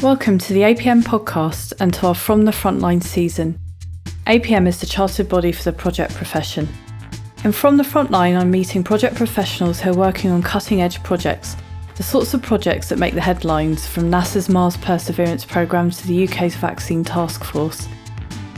Welcome 0.00 0.38
to 0.38 0.52
the 0.52 0.60
APM 0.60 1.02
podcast 1.02 1.72
and 1.80 1.92
to 1.94 2.06
our 2.06 2.14
From 2.14 2.44
the 2.44 2.52
Frontline 2.52 3.02
season. 3.02 3.58
APM 4.28 4.68
is 4.68 4.78
the 4.78 4.86
chartered 4.86 5.28
body 5.28 5.50
for 5.50 5.64
the 5.64 5.72
project 5.72 6.14
profession. 6.14 6.68
And 7.42 7.52
From 7.52 7.76
the 7.76 7.82
Frontline, 7.82 8.38
I'm 8.38 8.48
meeting 8.48 8.84
project 8.84 9.16
professionals 9.16 9.80
who 9.80 9.90
are 9.90 9.96
working 9.96 10.30
on 10.30 10.40
cutting 10.40 10.82
edge 10.82 11.02
projects, 11.02 11.56
the 11.96 12.04
sorts 12.04 12.32
of 12.32 12.42
projects 12.42 12.88
that 12.90 13.00
make 13.00 13.14
the 13.14 13.20
headlines 13.20 13.88
from 13.88 14.08
NASA's 14.08 14.48
Mars 14.48 14.76
Perseverance 14.76 15.44
Programme 15.44 15.90
to 15.90 16.06
the 16.06 16.28
UK's 16.28 16.54
Vaccine 16.54 17.02
Task 17.02 17.42
Force. 17.42 17.88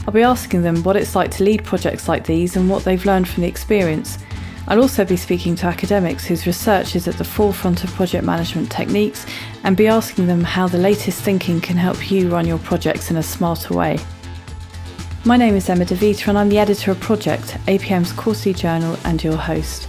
I'll 0.05 0.13
be 0.13 0.21
asking 0.21 0.61
them 0.61 0.83
what 0.83 0.95
it's 0.95 1.15
like 1.15 1.31
to 1.31 1.43
lead 1.43 1.65
projects 1.65 2.07
like 2.07 2.23
these 2.23 2.55
and 2.55 2.69
what 2.69 2.83
they've 2.83 3.03
learned 3.03 3.27
from 3.27 3.41
the 3.41 3.49
experience 3.49 4.19
I'll 4.67 4.81
also 4.81 5.03
be 5.03 5.17
speaking 5.17 5.55
to 5.55 5.65
academics 5.65 6.25
whose 6.25 6.45
research 6.45 6.95
is 6.95 7.07
at 7.07 7.15
the 7.15 7.23
forefront 7.23 7.83
of 7.83 7.91
project 7.93 8.23
management 8.23 8.71
techniques 8.71 9.25
and 9.63 9.75
be 9.75 9.87
asking 9.87 10.27
them 10.27 10.43
how 10.43 10.67
the 10.67 10.77
latest 10.77 11.21
thinking 11.21 11.59
can 11.59 11.77
help 11.77 12.11
you 12.11 12.29
run 12.29 12.47
your 12.47 12.59
projects 12.59 13.09
in 13.09 13.17
a 13.17 13.23
smarter 13.23 13.73
way. 13.73 13.97
My 15.25 15.35
name 15.35 15.55
is 15.55 15.69
Emma 15.69 15.85
DeVita 15.85 16.27
and 16.27 16.37
I'm 16.37 16.49
the 16.49 16.59
editor 16.59 16.91
of 16.91 16.99
Project, 16.99 17.57
APM's 17.65 18.13
quarterly 18.13 18.53
journal, 18.53 18.97
and 19.03 19.23
your 19.23 19.35
host. 19.35 19.87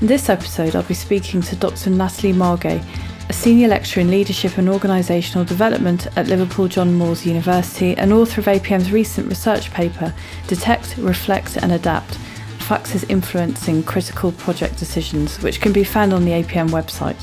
In 0.00 0.06
this 0.06 0.28
episode, 0.28 0.74
I'll 0.74 0.82
be 0.82 0.94
speaking 0.94 1.42
to 1.42 1.56
Dr. 1.56 1.90
Natalie 1.90 2.32
Margay, 2.32 2.82
a 3.28 3.32
senior 3.32 3.68
lecturer 3.68 4.00
in 4.00 4.10
leadership 4.10 4.58
and 4.58 4.68
organisational 4.68 5.46
development 5.46 6.06
at 6.16 6.26
Liverpool 6.28 6.66
John 6.66 6.92
Moores 6.94 7.24
University 7.24 7.96
and 7.96 8.12
author 8.12 8.40
of 8.40 8.46
APM's 8.46 8.90
recent 8.90 9.28
research 9.28 9.70
paper, 9.70 10.12
Detect, 10.48 10.96
Reflect 10.96 11.56
and 11.58 11.72
Adapt 11.72 12.18
factors 12.62 13.04
influencing 13.04 13.82
critical 13.82 14.32
project 14.32 14.78
decisions, 14.78 15.42
which 15.42 15.60
can 15.60 15.72
be 15.72 15.84
found 15.84 16.12
on 16.12 16.24
the 16.24 16.30
APM 16.30 16.70
website. 16.70 17.22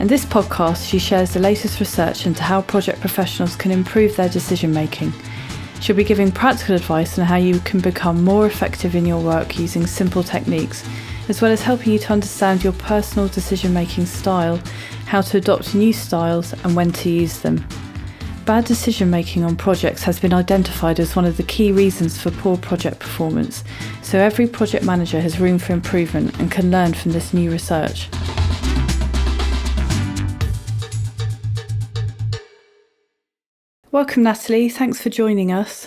In 0.00 0.08
this 0.08 0.24
podcast, 0.24 0.88
she 0.88 0.98
shares 0.98 1.32
the 1.32 1.38
latest 1.38 1.78
research 1.78 2.26
into 2.26 2.42
how 2.42 2.62
project 2.62 3.00
professionals 3.00 3.54
can 3.54 3.70
improve 3.70 4.16
their 4.16 4.28
decision 4.28 4.72
making. 4.72 5.12
She'll 5.80 5.94
be 5.94 6.04
giving 6.04 6.32
practical 6.32 6.74
advice 6.74 7.18
on 7.18 7.24
how 7.24 7.36
you 7.36 7.60
can 7.60 7.80
become 7.80 8.24
more 8.24 8.46
effective 8.46 8.96
in 8.96 9.06
your 9.06 9.22
work 9.22 9.58
using 9.58 9.86
simple 9.86 10.22
techniques, 10.22 10.84
as 11.28 11.40
well 11.40 11.52
as 11.52 11.62
helping 11.62 11.92
you 11.92 11.98
to 12.00 12.12
understand 12.12 12.64
your 12.64 12.72
personal 12.72 13.28
decision 13.28 13.72
making 13.72 14.06
style, 14.06 14.60
how 15.06 15.20
to 15.20 15.36
adopt 15.36 15.74
new 15.74 15.92
styles, 15.92 16.52
and 16.64 16.74
when 16.74 16.90
to 16.92 17.10
use 17.10 17.38
them. 17.40 17.64
Bad 18.44 18.64
decision 18.64 19.08
making 19.08 19.44
on 19.44 19.54
projects 19.56 20.02
has 20.02 20.18
been 20.18 20.34
identified 20.34 20.98
as 20.98 21.14
one 21.14 21.24
of 21.24 21.36
the 21.36 21.44
key 21.44 21.70
reasons 21.70 22.20
for 22.20 22.32
poor 22.32 22.56
project 22.56 22.98
performance, 22.98 23.62
so 24.02 24.18
every 24.18 24.48
project 24.48 24.84
manager 24.84 25.20
has 25.20 25.38
room 25.38 25.60
for 25.60 25.72
improvement 25.72 26.36
and 26.40 26.50
can 26.50 26.70
learn 26.70 26.92
from 26.92 27.12
this 27.12 27.32
new 27.32 27.52
research. 27.52 28.08
Welcome, 33.92 34.24
Natalie. 34.24 34.68
Thanks 34.68 35.00
for 35.00 35.08
joining 35.08 35.52
us. 35.52 35.86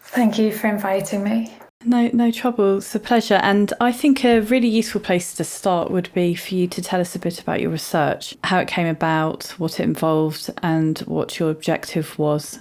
Thank 0.00 0.38
you 0.38 0.52
for 0.52 0.68
inviting 0.68 1.22
me. 1.22 1.52
No, 1.84 2.08
no 2.12 2.30
trouble. 2.30 2.78
It's 2.78 2.94
a 2.94 3.00
pleasure. 3.00 3.40
And 3.42 3.72
I 3.80 3.92
think 3.92 4.24
a 4.24 4.40
really 4.40 4.68
useful 4.68 5.00
place 5.00 5.34
to 5.34 5.44
start 5.44 5.90
would 5.90 6.12
be 6.14 6.34
for 6.34 6.54
you 6.54 6.66
to 6.68 6.80
tell 6.80 7.00
us 7.00 7.14
a 7.14 7.18
bit 7.18 7.40
about 7.40 7.60
your 7.60 7.70
research, 7.70 8.34
how 8.44 8.58
it 8.58 8.68
came 8.68 8.86
about, 8.86 9.48
what 9.58 9.78
it 9.78 9.82
involved, 9.84 10.50
and 10.62 10.98
what 11.00 11.38
your 11.38 11.50
objective 11.50 12.18
was. 12.18 12.58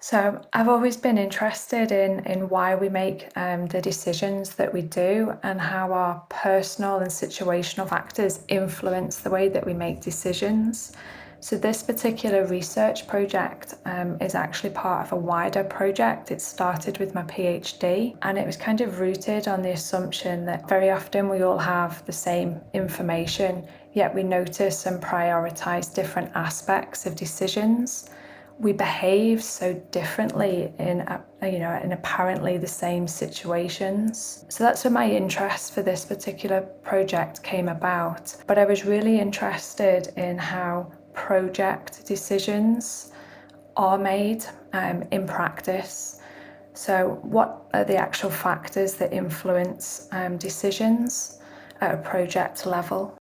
So, 0.00 0.42
I've 0.52 0.68
always 0.68 0.98
been 0.98 1.16
interested 1.16 1.90
in, 1.90 2.20
in 2.26 2.50
why 2.50 2.74
we 2.74 2.90
make 2.90 3.28
um, 3.36 3.66
the 3.68 3.80
decisions 3.80 4.54
that 4.56 4.70
we 4.70 4.82
do 4.82 5.32
and 5.42 5.58
how 5.58 5.94
our 5.94 6.22
personal 6.28 6.98
and 6.98 7.10
situational 7.10 7.88
factors 7.88 8.40
influence 8.48 9.16
the 9.16 9.30
way 9.30 9.48
that 9.48 9.64
we 9.64 9.72
make 9.72 10.02
decisions. 10.02 10.92
So 11.44 11.58
this 11.58 11.82
particular 11.82 12.46
research 12.46 13.06
project 13.06 13.74
um, 13.84 14.16
is 14.18 14.34
actually 14.34 14.70
part 14.70 15.04
of 15.04 15.12
a 15.12 15.16
wider 15.16 15.62
project. 15.62 16.30
It 16.30 16.40
started 16.40 16.96
with 16.96 17.14
my 17.14 17.22
PhD 17.24 18.16
and 18.22 18.38
it 18.38 18.46
was 18.46 18.56
kind 18.56 18.80
of 18.80 18.98
rooted 18.98 19.46
on 19.46 19.60
the 19.60 19.72
assumption 19.72 20.46
that 20.46 20.66
very 20.66 20.88
often 20.88 21.28
we 21.28 21.42
all 21.42 21.58
have 21.58 22.02
the 22.06 22.12
same 22.12 22.62
information, 22.72 23.68
yet 23.92 24.14
we 24.14 24.22
notice 24.22 24.86
and 24.86 25.02
prioritize 25.02 25.94
different 25.94 26.32
aspects 26.34 27.04
of 27.04 27.14
decisions. 27.14 28.08
We 28.58 28.72
behave 28.72 29.44
so 29.44 29.74
differently 29.90 30.72
in 30.78 31.06
you 31.42 31.58
know 31.58 31.78
in 31.84 31.92
apparently 31.92 32.56
the 32.56 32.74
same 32.84 33.06
situations. 33.06 34.46
So 34.48 34.64
that's 34.64 34.82
where 34.82 34.90
my 34.90 35.10
interest 35.10 35.74
for 35.74 35.82
this 35.82 36.06
particular 36.06 36.62
project 36.62 37.42
came 37.42 37.68
about. 37.68 38.34
But 38.46 38.56
I 38.56 38.64
was 38.64 38.86
really 38.86 39.20
interested 39.20 40.10
in 40.16 40.38
how 40.38 40.90
project 41.14 42.06
decisions 42.06 43.12
are 43.76 43.98
made 43.98 44.44
um, 44.72 45.02
in 45.10 45.26
practice. 45.26 46.20
So, 46.74 47.20
what 47.22 47.66
are 47.72 47.84
the 47.84 47.96
actual 47.96 48.30
factors 48.30 48.94
that 48.94 49.12
influence 49.12 50.08
um, 50.12 50.36
decisions 50.36 51.38
at 51.80 51.94
a 51.94 51.98
project 51.98 52.66
level? 52.66 53.16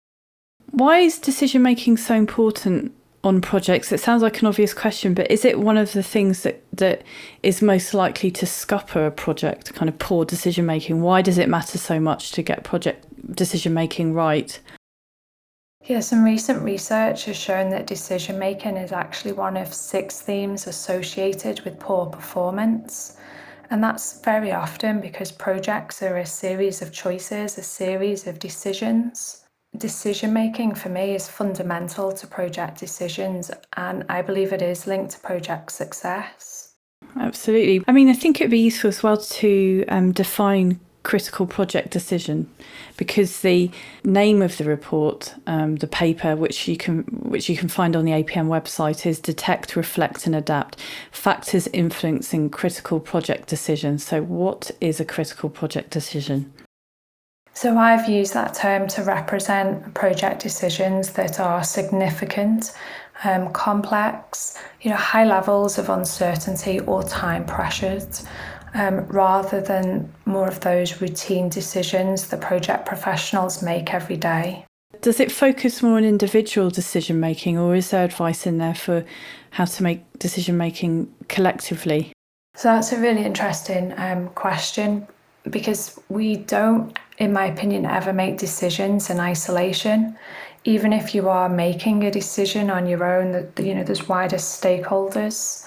Why 0.71 0.99
is 0.99 1.19
decision 1.19 1.61
making 1.61 1.97
so 1.97 2.15
important 2.15 2.93
on 3.23 3.41
projects? 3.41 3.91
It 3.91 3.99
sounds 3.99 4.23
like 4.23 4.39
an 4.39 4.47
obvious 4.47 4.73
question, 4.73 5.13
but 5.13 5.29
is 5.29 5.43
it 5.43 5.59
one 5.59 5.77
of 5.77 5.91
the 5.91 6.03
things 6.03 6.43
that, 6.43 6.63
that 6.73 7.03
is 7.43 7.61
most 7.61 7.93
likely 7.93 8.31
to 8.31 8.45
scupper 8.45 9.05
a 9.05 9.11
project, 9.11 9.73
kind 9.73 9.89
of 9.89 9.99
poor 9.99 10.23
decision 10.23 10.65
making? 10.65 11.01
Why 11.01 11.21
does 11.21 11.37
it 11.37 11.49
matter 11.49 11.77
so 11.77 11.99
much 11.99 12.31
to 12.31 12.41
get 12.41 12.63
project 12.63 13.05
decision 13.35 13.73
making 13.73 14.13
right? 14.13 14.59
Yeah, 15.85 15.99
some 15.99 16.23
recent 16.23 16.61
research 16.61 17.25
has 17.25 17.35
shown 17.35 17.71
that 17.71 17.87
decision 17.87 18.37
making 18.37 18.77
is 18.77 18.91
actually 18.91 19.33
one 19.33 19.57
of 19.57 19.73
six 19.73 20.21
themes 20.21 20.67
associated 20.67 21.61
with 21.61 21.79
poor 21.79 22.05
performance. 22.05 23.17
And 23.71 23.83
that's 23.83 24.21
very 24.21 24.51
often 24.51 25.01
because 25.01 25.31
projects 25.31 26.03
are 26.03 26.17
a 26.17 26.25
series 26.25 26.81
of 26.81 26.91
choices, 26.91 27.57
a 27.57 27.63
series 27.63 28.27
of 28.27 28.37
decisions. 28.37 29.43
Decision 29.77 30.33
making 30.33 30.75
for 30.75 30.89
me 30.89 31.15
is 31.15 31.29
fundamental 31.29 32.11
to 32.11 32.27
project 32.27 32.77
decisions, 32.77 33.49
and 33.77 34.03
I 34.09 34.21
believe 34.21 34.51
it 34.51 34.61
is 34.61 34.85
linked 34.85 35.11
to 35.13 35.19
project 35.21 35.71
success. 35.71 36.75
Absolutely. 37.17 37.83
I 37.87 37.93
mean, 37.93 38.09
I 38.09 38.13
think 38.13 38.39
it'd 38.39 38.51
be 38.51 38.59
useful 38.59 38.89
as 38.89 39.01
well 39.01 39.17
to 39.17 39.85
um, 39.87 40.11
define 40.11 40.79
critical 41.03 41.47
project 41.47 41.89
decision 41.89 42.49
because 42.95 43.41
the 43.41 43.71
name 44.03 44.41
of 44.41 44.57
the 44.57 44.63
report 44.63 45.33
um, 45.47 45.77
the 45.77 45.87
paper 45.87 46.35
which 46.35 46.67
you 46.67 46.77
can 46.77 47.01
which 47.23 47.49
you 47.49 47.57
can 47.57 47.67
find 47.67 47.95
on 47.95 48.05
the 48.05 48.11
APM 48.11 48.47
website 48.47 49.05
is 49.05 49.19
detect 49.19 49.75
reflect 49.75 50.27
and 50.27 50.35
adapt 50.35 50.79
factors 51.11 51.67
influencing 51.73 52.49
critical 52.49 52.99
project 52.99 53.49
decisions 53.49 54.05
so 54.05 54.21
what 54.21 54.71
is 54.79 54.99
a 54.99 55.05
critical 55.05 55.49
project 55.49 55.89
decision? 55.89 56.51
So 57.53 57.77
I've 57.77 58.07
used 58.07 58.33
that 58.33 58.53
term 58.53 58.87
to 58.89 59.03
represent 59.03 59.93
project 59.93 60.41
decisions 60.41 61.11
that 61.13 61.39
are 61.39 61.63
significant 61.63 62.71
um, 63.23 63.51
complex 63.53 64.57
you 64.81 64.89
know 64.89 64.97
high 64.97 65.25
levels 65.25 65.77
of 65.77 65.89
uncertainty 65.89 66.79
or 66.79 67.03
time 67.03 67.45
pressures 67.45 68.25
um, 68.73 69.05
rather 69.07 69.61
than 69.61 70.11
more 70.25 70.47
of 70.47 70.59
those 70.61 71.01
routine 71.01 71.49
decisions 71.49 72.27
that 72.27 72.41
project 72.41 72.85
professionals 72.85 73.61
make 73.61 73.93
every 73.93 74.17
day. 74.17 74.65
Does 75.01 75.19
it 75.19 75.31
focus 75.31 75.81
more 75.81 75.97
on 75.97 76.03
individual 76.03 76.69
decision 76.69 77.19
making, 77.19 77.57
or 77.57 77.75
is 77.75 77.89
there 77.89 78.03
advice 78.03 78.45
in 78.45 78.57
there 78.57 78.75
for 78.75 79.03
how 79.51 79.65
to 79.65 79.83
make 79.83 80.03
decision 80.19 80.57
making 80.57 81.13
collectively? 81.27 82.13
So 82.55 82.69
that's 82.69 82.91
a 82.91 82.99
really 82.99 83.23
interesting 83.23 83.93
um, 83.97 84.29
question 84.29 85.07
because 85.49 85.99
we 86.09 86.35
don't, 86.35 86.97
in 87.17 87.33
my 87.33 87.45
opinion, 87.45 87.85
ever 87.85 88.13
make 88.13 88.37
decisions 88.37 89.09
in 89.09 89.19
isolation. 89.19 90.17
Even 90.65 90.93
if 90.93 91.15
you 91.15 91.29
are 91.29 91.49
making 91.49 92.03
a 92.03 92.11
decision 92.11 92.69
on 92.69 92.85
your 92.85 93.03
own, 93.03 93.31
that 93.31 93.59
you 93.59 93.73
know 93.73 93.83
there's 93.83 94.07
wider 94.07 94.35
stakeholders 94.35 95.65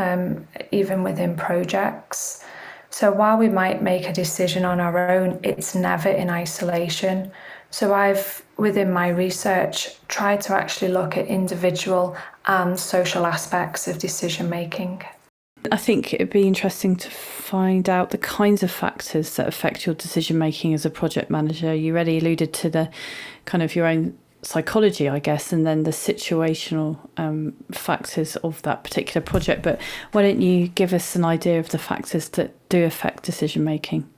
um, 0.00 0.46
even 0.70 1.02
within 1.02 1.36
projects. 1.36 2.42
So 2.90 3.12
while 3.12 3.38
we 3.38 3.48
might 3.48 3.82
make 3.82 4.06
a 4.06 4.12
decision 4.12 4.64
on 4.64 4.80
our 4.80 5.10
own, 5.10 5.38
it's 5.42 5.74
never 5.74 6.08
in 6.08 6.28
isolation. 6.28 7.30
So 7.70 7.94
I've, 7.94 8.42
within 8.56 8.90
my 8.92 9.08
research, 9.08 9.96
tried 10.08 10.40
to 10.42 10.54
actually 10.54 10.90
look 10.90 11.16
at 11.16 11.26
individual 11.26 12.16
and 12.46 12.78
social 12.78 13.26
aspects 13.26 13.86
of 13.86 13.98
decision 13.98 14.50
making. 14.50 15.02
I 15.70 15.76
think 15.76 16.14
it'd 16.14 16.30
be 16.30 16.48
interesting 16.48 16.96
to 16.96 17.10
find 17.10 17.88
out 17.88 18.10
the 18.10 18.18
kinds 18.18 18.62
of 18.62 18.70
factors 18.70 19.36
that 19.36 19.46
affect 19.46 19.86
your 19.86 19.94
decision 19.94 20.38
making 20.38 20.74
as 20.74 20.86
a 20.86 20.90
project 20.90 21.30
manager. 21.30 21.74
You 21.74 21.92
already 21.92 22.18
alluded 22.18 22.52
to 22.54 22.70
the 22.70 22.90
kind 23.44 23.62
of 23.62 23.76
your 23.76 23.86
own 23.86 24.16
psychology, 24.42 25.08
I 25.08 25.18
guess, 25.18 25.52
and 25.52 25.66
then 25.66 25.82
the 25.82 25.90
situational 25.90 26.98
um, 27.16 27.54
factors 27.72 28.36
of 28.36 28.62
that 28.62 28.84
particular 28.84 29.24
project. 29.24 29.62
But 29.62 29.80
why 30.12 30.22
don't 30.22 30.40
you 30.40 30.68
give 30.68 30.92
us 30.92 31.14
an 31.16 31.24
idea 31.24 31.58
of 31.58 31.70
the 31.70 31.78
factors 31.78 32.28
that 32.30 32.52
do 32.68 32.84
affect 32.84 33.24
decision 33.24 33.64
making? 33.64 34.08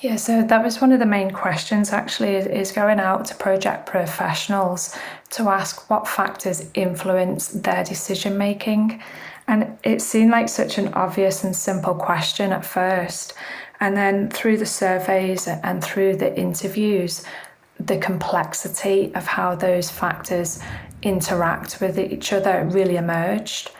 Yeah, 0.00 0.16
so 0.16 0.42
that 0.42 0.64
was 0.64 0.80
one 0.80 0.90
of 0.90 0.98
the 0.98 1.06
main 1.06 1.30
questions 1.30 1.92
actually 1.92 2.34
is 2.34 2.72
going 2.72 2.98
out 2.98 3.24
to 3.26 3.36
project 3.36 3.86
professionals 3.86 4.98
to 5.30 5.48
ask 5.48 5.88
what 5.88 6.08
factors 6.08 6.68
influence 6.74 7.48
their 7.48 7.84
decision 7.84 8.36
making. 8.36 9.00
And 9.46 9.78
it 9.84 10.02
seemed 10.02 10.32
like 10.32 10.48
such 10.48 10.78
an 10.78 10.92
obvious 10.94 11.44
and 11.44 11.54
simple 11.54 11.94
question 11.94 12.50
at 12.50 12.64
first. 12.64 13.34
And 13.78 13.96
then 13.96 14.28
through 14.28 14.56
the 14.56 14.66
surveys 14.66 15.46
and 15.46 15.82
through 15.82 16.16
the 16.16 16.36
interviews, 16.36 17.24
the 17.86 17.98
complexity 17.98 19.12
of 19.14 19.26
how 19.26 19.54
those 19.54 19.90
factors 19.90 20.60
interact 21.02 21.80
with 21.80 21.98
each 21.98 22.32
other 22.32 22.64
really 22.70 22.96
emerged. 22.96 23.70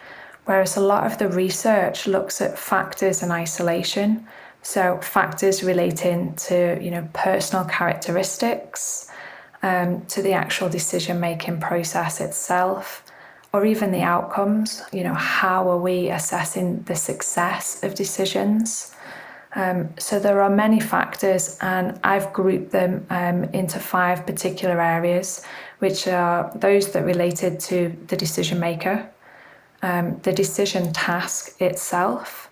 Whereas 0.45 0.77
a 0.77 0.81
lot 0.81 1.07
of 1.07 1.19
the 1.19 1.29
research 1.29 2.07
looks 2.07 2.41
at 2.41 2.59
factors 2.59 3.23
in 3.23 3.31
isolation 3.31 4.27
so 4.63 4.99
factors 4.99 5.65
relating 5.65 6.35
to 6.37 6.79
you 6.81 6.91
know 6.91 7.09
personal 7.13 7.65
characteristics, 7.65 9.11
um, 9.63 10.07
to 10.07 10.23
the 10.23 10.33
actual 10.33 10.69
decision 10.69 11.21
making 11.21 11.61
process 11.61 12.21
itself, 12.21 13.05
or 13.53 13.67
even 13.67 13.91
the 13.91 14.03
outcomes. 14.03 14.83
You 14.93 15.05
know 15.05 15.15
how 15.15 15.69
are 15.69 15.79
we 15.79 16.11
assessing 16.11 16.85
the 16.85 16.95
success 16.95 17.83
of 17.83 17.95
decisions? 17.95 18.95
Um, 19.55 19.91
so 19.99 20.19
there 20.19 20.41
are 20.41 20.49
many 20.49 20.81
factors, 20.81 21.59
and 21.61 22.01
I've 22.05 22.33
grouped 22.33 22.71
them 22.73 23.07
um, 23.11 23.45
into 23.53 23.79
five 23.79 24.27
particular 24.27 24.81
areas, 24.81 25.45
which 25.81 26.09
are 26.09 26.51
those 26.55 26.93
that 26.93 27.05
related 27.05 27.61
to 27.61 27.95
the 28.07 28.17
decision 28.17 28.59
maker, 28.59 29.11
um, 29.83 30.19
the 30.23 30.33
decision 30.33 30.93
task 30.93 31.61
itself 31.61 32.49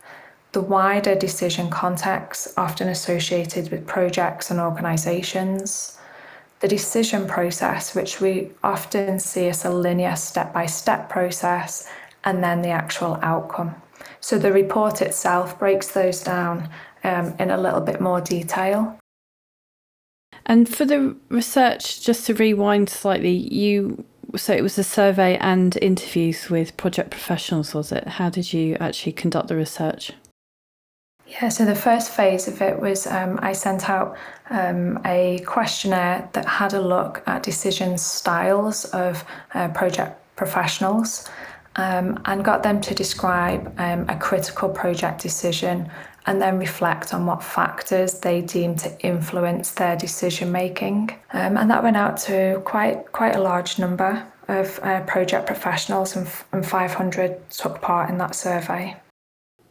the 0.52 0.60
wider 0.60 1.14
decision 1.14 1.70
context 1.70 2.48
often 2.56 2.88
associated 2.88 3.70
with 3.70 3.86
projects 3.86 4.50
and 4.50 4.58
organisations, 4.58 5.96
the 6.58 6.66
decision 6.66 7.26
process, 7.28 7.94
which 7.94 8.20
we 8.20 8.50
often 8.64 9.20
see 9.20 9.46
as 9.46 9.64
a 9.64 9.70
linear 9.70 10.16
step 10.16 10.52
by 10.52 10.66
step 10.66 11.08
process, 11.08 11.88
and 12.24 12.42
then 12.42 12.62
the 12.62 12.68
actual 12.70 13.18
outcome. 13.22 13.74
So 14.20 14.38
the 14.38 14.52
report 14.52 15.00
itself 15.00 15.58
breaks 15.58 15.88
those 15.88 16.22
down 16.22 16.68
um, 17.04 17.34
in 17.38 17.50
a 17.50 17.58
little 17.58 17.80
bit 17.80 18.00
more 18.00 18.20
detail. 18.20 18.98
And 20.46 20.68
for 20.68 20.84
the 20.84 21.16
research, 21.28 22.02
just 22.04 22.26
to 22.26 22.34
rewind 22.34 22.88
slightly, 22.88 23.32
you 23.32 24.04
so 24.36 24.52
it 24.52 24.62
was 24.62 24.78
a 24.78 24.84
survey 24.84 25.36
and 25.38 25.76
interviews 25.82 26.48
with 26.50 26.76
project 26.76 27.10
professionals, 27.10 27.74
was 27.74 27.90
it? 27.90 28.06
How 28.06 28.30
did 28.30 28.52
you 28.52 28.76
actually 28.78 29.12
conduct 29.12 29.48
the 29.48 29.56
research? 29.56 30.12
Yeah, 31.26 31.48
so 31.48 31.64
the 31.64 31.76
first 31.76 32.10
phase 32.10 32.48
of 32.48 32.60
it 32.60 32.80
was 32.80 33.06
um, 33.06 33.38
I 33.40 33.52
sent 33.52 33.88
out 33.88 34.16
um, 34.50 35.00
a 35.04 35.40
questionnaire 35.46 36.28
that 36.32 36.44
had 36.44 36.74
a 36.74 36.80
look 36.80 37.22
at 37.26 37.42
decision 37.42 37.98
styles 37.98 38.84
of 38.86 39.24
uh, 39.54 39.68
project 39.68 40.16
professionals 40.34 41.28
um, 41.76 42.20
and 42.24 42.44
got 42.44 42.64
them 42.64 42.80
to 42.80 42.94
describe 42.94 43.72
um, 43.78 44.08
a 44.08 44.16
critical 44.16 44.68
project 44.68 45.22
decision 45.22 45.88
and 46.26 46.40
then 46.40 46.58
reflect 46.58 47.14
on 47.14 47.26
what 47.26 47.42
factors 47.42 48.20
they 48.20 48.42
deem 48.42 48.76
to 48.76 49.00
influence 49.00 49.72
their 49.72 49.96
decision 49.96 50.52
making. 50.52 51.10
Um, 51.32 51.56
and 51.56 51.70
that 51.70 51.82
went 51.82 51.96
out 51.96 52.16
to 52.18 52.62
quite 52.64 53.10
quite 53.12 53.36
a 53.36 53.40
large 53.40 53.78
number 53.78 54.26
of 54.48 54.80
uh, 54.82 55.00
project 55.02 55.46
professionals, 55.46 56.16
and, 56.16 56.28
and 56.52 56.66
500 56.66 57.50
took 57.50 57.80
part 57.80 58.10
in 58.10 58.18
that 58.18 58.34
survey. 58.34 58.96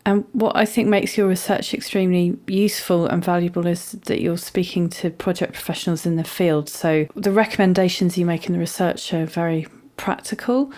And 0.06 0.26
what 0.32 0.56
I 0.56 0.66
think 0.66 0.88
makes 0.88 1.18
your 1.18 1.28
research 1.28 1.74
extremely 1.74 2.38
useful 2.48 3.06
and 3.06 3.24
valuable 3.24 3.68
is 3.68 3.92
that 3.92 4.22
you're 4.22 4.38
speaking 4.38 4.90
to 4.90 5.10
project 5.10 5.54
professionals 5.54 6.06
in 6.06 6.16
the 6.16 6.24
field. 6.24 6.70
So 6.70 7.08
the 7.16 7.32
recommendations 7.32 8.18
you 8.18 8.26
make 8.26 8.48
in 8.48 8.54
the 8.54 8.60
research 8.60 9.14
are 9.14 9.26
very 9.26 9.68
practical. 9.98 10.72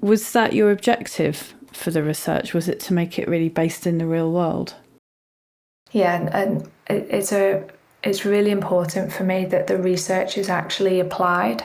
Was 0.00 0.32
that 0.32 0.52
your 0.52 0.70
objective 0.70 1.54
for 1.72 1.90
the 1.90 2.02
research? 2.02 2.54
Was 2.54 2.68
it 2.68 2.80
to 2.80 2.94
make 2.94 3.18
it 3.18 3.28
really 3.28 3.48
based 3.48 3.86
in 3.86 3.98
the 3.98 4.06
real 4.06 4.32
world? 4.32 4.74
Yeah, 5.92 6.28
and 6.32 6.68
it's 6.88 7.32
a 7.32 7.64
it's 8.04 8.24
really 8.24 8.50
important 8.50 9.12
for 9.12 9.24
me 9.24 9.44
that 9.46 9.66
the 9.66 9.76
research 9.76 10.38
is 10.38 10.48
actually 10.48 11.00
applied 11.00 11.64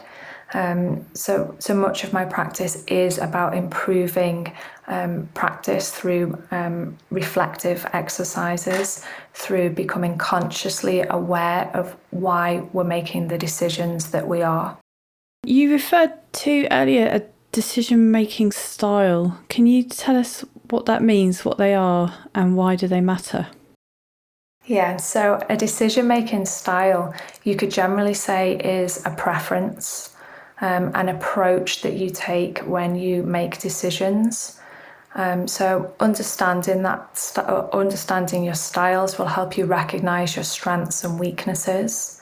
um, 0.54 1.06
so, 1.14 1.56
so 1.60 1.74
much 1.74 2.04
of 2.04 2.14
my 2.14 2.26
practice 2.26 2.84
is 2.86 3.18
about 3.18 3.56
improving 3.56 4.54
um, 4.88 5.30
practice 5.34 5.90
through 5.90 6.42
um, 6.52 6.98
reflective 7.10 7.86
exercises, 7.94 9.04
through 9.34 9.72
becoming 9.72 10.18
consciously 10.18 11.02
aware 11.02 11.72
of 11.74 11.96
why 12.12 12.68
we're 12.74 12.84
making 12.84 13.30
the 13.30 13.38
decisions 13.38 14.12
that 14.12 14.28
we 14.28 14.42
are. 14.42 14.78
You 15.46 15.72
referred 15.72 16.14
to 16.34 16.68
earlier 16.72 17.08
a 17.08 17.24
decision 17.52 18.12
making 18.12 18.52
style. 18.52 19.40
Can 19.50 19.66
you 19.66 19.84
tell 19.84 20.16
us 20.16 20.46
what 20.70 20.86
that 20.86 21.02
means, 21.02 21.44
what 21.44 21.58
they 21.58 21.74
are, 21.74 22.14
and 22.36 22.56
why 22.56 22.76
do 22.76 22.88
they 22.88 23.02
matter? 23.02 23.48
Yeah, 24.66 24.98
so 24.98 25.40
a 25.50 25.58
decision 25.58 26.08
making 26.08 26.46
style, 26.46 27.14
you 27.44 27.56
could 27.56 27.72
generally 27.72 28.14
say, 28.14 28.56
is 28.58 29.06
a 29.06 29.12
preference 29.12 30.14
um, 30.64 30.92
an 30.96 31.10
approach 31.10 31.82
that 31.82 31.94
you 31.94 32.10
take 32.10 32.60
when 32.60 32.96
you 32.96 33.22
make 33.24 33.60
decisions. 33.60 34.60
Um, 35.16 35.48
so 35.48 35.94
understanding 36.00 36.84
that, 36.84 37.18
st- 37.18 37.48
uh, 37.48 37.68
understanding 37.74 38.46
your 38.46 38.56
styles 38.56 39.18
will 39.18 39.28
help 39.28 39.58
you 39.58 39.66
recognize 39.66 40.36
your 40.36 40.46
strengths 40.46 41.04
and 41.04 41.20
weaknesses. 41.20 42.22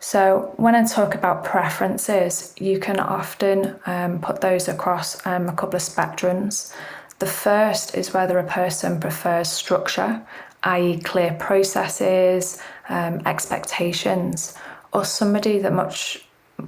So 0.00 0.52
when 0.56 0.74
I 0.74 0.84
talk 0.84 1.14
about 1.14 1.44
preferences, 1.44 2.52
you 2.58 2.80
can 2.80 2.98
often 2.98 3.76
um, 3.86 4.20
put 4.20 4.40
those 4.40 4.66
across 4.66 5.24
um, 5.24 5.48
a 5.48 5.52
couple 5.52 5.76
of 5.76 5.82
spectrums. 5.82 6.74
The 7.20 7.26
first 7.26 7.94
is 7.94 8.12
whether 8.12 8.38
a 8.38 8.44
person 8.44 8.98
prefers 8.98 9.48
structure, 9.48 10.20
i.e., 10.64 10.98
clear 11.00 11.34
processes, 11.34 12.60
um, 12.88 13.20
expectations, 13.26 14.54
or 14.92 15.04
somebody 15.04 15.58
that 15.58 15.72
much 15.72 16.24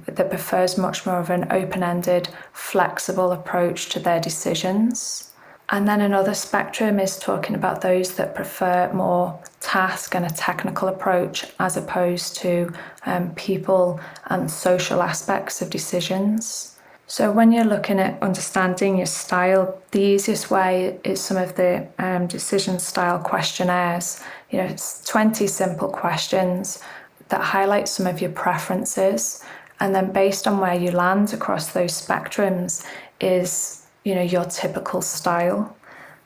that 0.07 0.29
prefers 0.29 0.77
much 0.77 1.05
more 1.05 1.19
of 1.19 1.29
an 1.29 1.47
open 1.51 1.81
ended, 1.81 2.27
flexible 2.51 3.31
approach 3.31 3.87
to 3.89 3.99
their 3.99 4.19
decisions. 4.19 5.31
And 5.69 5.87
then 5.87 6.01
another 6.01 6.33
spectrum 6.33 6.99
is 6.99 7.17
talking 7.17 7.55
about 7.55 7.81
those 7.81 8.15
that 8.15 8.35
prefer 8.35 8.91
more 8.93 9.39
task 9.61 10.13
and 10.13 10.25
a 10.25 10.29
technical 10.29 10.87
approach 10.87 11.45
as 11.59 11.75
opposed 11.75 12.35
to 12.37 12.71
um, 13.05 13.33
people 13.33 13.99
and 14.27 14.49
social 14.49 15.01
aspects 15.01 15.61
of 15.61 15.71
decisions. 15.71 16.74
So, 17.07 17.31
when 17.31 17.51
you're 17.51 17.65
looking 17.65 17.99
at 17.99 18.21
understanding 18.23 18.97
your 18.97 19.05
style, 19.05 19.79
the 19.91 20.01
easiest 20.01 20.49
way 20.49 20.99
is 21.03 21.21
some 21.21 21.37
of 21.37 21.55
the 21.55 21.87
um, 21.99 22.25
decision 22.25 22.79
style 22.79 23.19
questionnaires. 23.19 24.23
You 24.49 24.57
know, 24.57 24.65
it's 24.65 25.03
20 25.05 25.45
simple 25.45 25.89
questions 25.89 26.81
that 27.29 27.41
highlight 27.41 27.87
some 27.87 28.07
of 28.07 28.21
your 28.21 28.31
preferences. 28.31 29.43
And 29.79 29.93
then 29.93 30.11
based 30.13 30.47
on 30.47 30.59
where 30.59 30.73
you 30.73 30.91
land 30.91 31.31
across 31.33 31.73
those 31.73 31.91
spectrums 31.91 32.85
is 33.19 33.85
you 34.03 34.15
know 34.15 34.21
your 34.21 34.45
typical 34.45 35.01
style. 35.01 35.75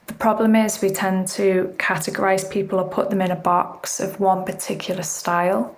The 0.07 0.13
problem 0.13 0.55
is 0.55 0.81
we 0.81 0.89
tend 0.89 1.27
to 1.29 1.73
categorize 1.77 2.49
people 2.49 2.79
or 2.79 2.89
put 2.89 3.09
them 3.09 3.21
in 3.21 3.31
a 3.31 3.35
box 3.35 3.99
of 3.99 4.19
one 4.19 4.45
particular 4.45 5.03
style. 5.03 5.77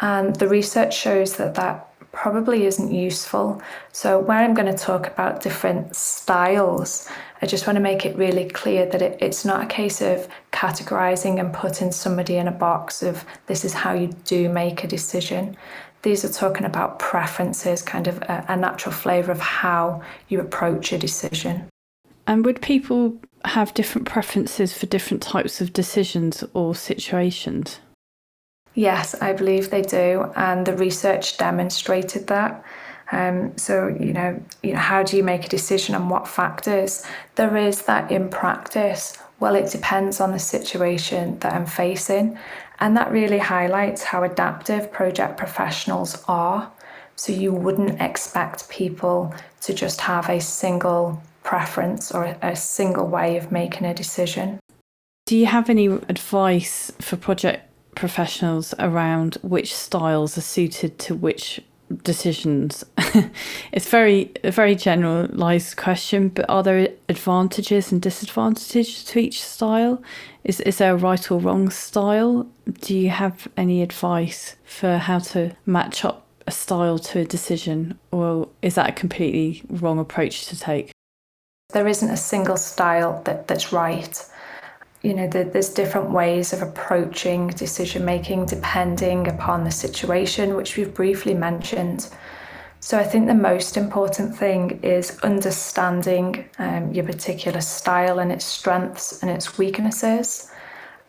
And 0.00 0.34
the 0.36 0.48
research 0.48 0.96
shows 0.96 1.36
that 1.36 1.54
that 1.54 1.91
probably 2.12 2.66
isn't 2.66 2.92
useful 2.92 3.60
so 3.90 4.18
where 4.18 4.38
i'm 4.38 4.54
going 4.54 4.70
to 4.70 4.78
talk 4.78 5.06
about 5.06 5.42
different 5.42 5.94
styles 5.96 7.08
i 7.40 7.46
just 7.46 7.66
want 7.66 7.76
to 7.76 7.80
make 7.80 8.04
it 8.04 8.16
really 8.16 8.48
clear 8.48 8.86
that 8.86 9.02
it, 9.02 9.18
it's 9.20 9.44
not 9.44 9.64
a 9.64 9.66
case 9.66 10.00
of 10.00 10.28
categorizing 10.52 11.40
and 11.40 11.54
putting 11.54 11.90
somebody 11.90 12.36
in 12.36 12.48
a 12.48 12.52
box 12.52 13.02
of 13.02 13.24
this 13.46 13.64
is 13.64 13.72
how 13.72 13.92
you 13.92 14.08
do 14.24 14.48
make 14.48 14.84
a 14.84 14.88
decision 14.88 15.56
these 16.02 16.24
are 16.24 16.32
talking 16.32 16.66
about 16.66 16.98
preferences, 16.98 17.80
kind 17.80 18.08
of 18.08 18.18
a, 18.22 18.44
a 18.48 18.56
natural 18.56 18.92
flavour 18.92 19.32
of 19.32 19.40
how 19.40 20.02
you 20.28 20.40
approach 20.40 20.92
a 20.92 20.98
decision. 20.98 21.68
And 22.26 22.44
would 22.44 22.60
people 22.60 23.16
have 23.44 23.74
different 23.74 24.06
preferences 24.06 24.76
for 24.76 24.86
different 24.86 25.22
types 25.22 25.60
of 25.60 25.72
decisions 25.72 26.44
or 26.54 26.74
situations? 26.74 27.78
Yes, 28.74 29.14
I 29.20 29.32
believe 29.32 29.70
they 29.70 29.82
do, 29.82 30.32
and 30.34 30.66
the 30.66 30.76
research 30.76 31.36
demonstrated 31.36 32.26
that. 32.28 32.64
Um, 33.10 33.56
so 33.58 33.88
you 33.88 34.12
know, 34.12 34.42
you 34.62 34.72
know, 34.72 34.78
how 34.78 35.02
do 35.02 35.16
you 35.16 35.22
make 35.22 35.44
a 35.44 35.48
decision 35.48 35.94
on 35.94 36.08
what 36.08 36.26
factors? 36.26 37.04
There 37.34 37.56
is 37.56 37.82
that 37.82 38.10
in 38.10 38.30
practice. 38.30 39.18
Well, 39.40 39.54
it 39.54 39.70
depends 39.70 40.20
on 40.20 40.32
the 40.32 40.38
situation 40.38 41.38
that 41.40 41.52
I'm 41.52 41.66
facing, 41.66 42.38
and 42.80 42.96
that 42.96 43.12
really 43.12 43.38
highlights 43.38 44.02
how 44.04 44.22
adaptive 44.22 44.90
project 44.90 45.36
professionals 45.36 46.22
are. 46.26 46.70
So 47.16 47.32
you 47.32 47.52
wouldn't 47.52 48.00
expect 48.00 48.70
people 48.70 49.34
to 49.60 49.74
just 49.74 50.00
have 50.00 50.30
a 50.30 50.40
single 50.40 51.22
preference 51.42 52.10
or 52.10 52.36
a 52.40 52.56
single 52.56 53.06
way 53.06 53.36
of 53.36 53.52
making 53.52 53.86
a 53.86 53.92
decision. 53.92 54.58
Do 55.26 55.36
you 55.36 55.46
have 55.46 55.68
any 55.68 55.86
advice 55.86 56.90
for 57.00 57.16
project 57.16 57.71
professionals 57.94 58.74
around 58.78 59.36
which 59.42 59.74
styles 59.74 60.36
are 60.38 60.42
suited 60.42 60.98
to 60.98 61.14
which 61.14 61.60
decisions. 62.02 62.84
it's 63.72 63.88
very 63.88 64.32
a 64.44 64.50
very 64.50 64.74
generalized 64.74 65.76
question, 65.76 66.28
but 66.28 66.46
are 66.48 66.62
there 66.62 66.88
advantages 67.08 67.92
and 67.92 68.00
disadvantages 68.00 69.04
to 69.04 69.18
each 69.18 69.42
style? 69.42 70.02
Is 70.44 70.60
is 70.60 70.78
there 70.78 70.94
a 70.94 70.96
right 70.96 71.30
or 71.30 71.38
wrong 71.38 71.70
style? 71.70 72.46
Do 72.80 72.96
you 72.96 73.10
have 73.10 73.48
any 73.56 73.82
advice 73.82 74.56
for 74.64 74.96
how 74.96 75.18
to 75.18 75.54
match 75.66 76.04
up 76.04 76.26
a 76.46 76.50
style 76.50 76.98
to 76.98 77.20
a 77.20 77.24
decision, 77.24 77.98
or 78.10 78.48
is 78.62 78.74
that 78.74 78.88
a 78.88 78.92
completely 78.92 79.62
wrong 79.68 79.98
approach 79.98 80.46
to 80.46 80.58
take? 80.58 80.90
There 81.72 81.88
isn't 81.88 82.10
a 82.10 82.16
single 82.16 82.58
style 82.58 83.22
that, 83.24 83.48
that's 83.48 83.72
right 83.72 84.22
you 85.02 85.14
know, 85.14 85.26
the, 85.26 85.44
there's 85.44 85.70
different 85.70 86.10
ways 86.10 86.52
of 86.52 86.62
approaching 86.62 87.48
decision 87.48 88.04
making 88.04 88.46
depending 88.46 89.26
upon 89.28 89.64
the 89.64 89.70
situation, 89.70 90.54
which 90.54 90.76
we've 90.76 90.94
briefly 90.94 91.34
mentioned. 91.34 92.08
So 92.78 92.98
I 92.98 93.04
think 93.04 93.26
the 93.26 93.34
most 93.34 93.76
important 93.76 94.36
thing 94.36 94.80
is 94.82 95.18
understanding 95.20 96.48
um, 96.58 96.92
your 96.92 97.04
particular 97.04 97.60
style 97.60 98.18
and 98.18 98.32
its 98.32 98.44
strengths 98.44 99.22
and 99.22 99.30
its 99.30 99.58
weaknesses, 99.58 100.50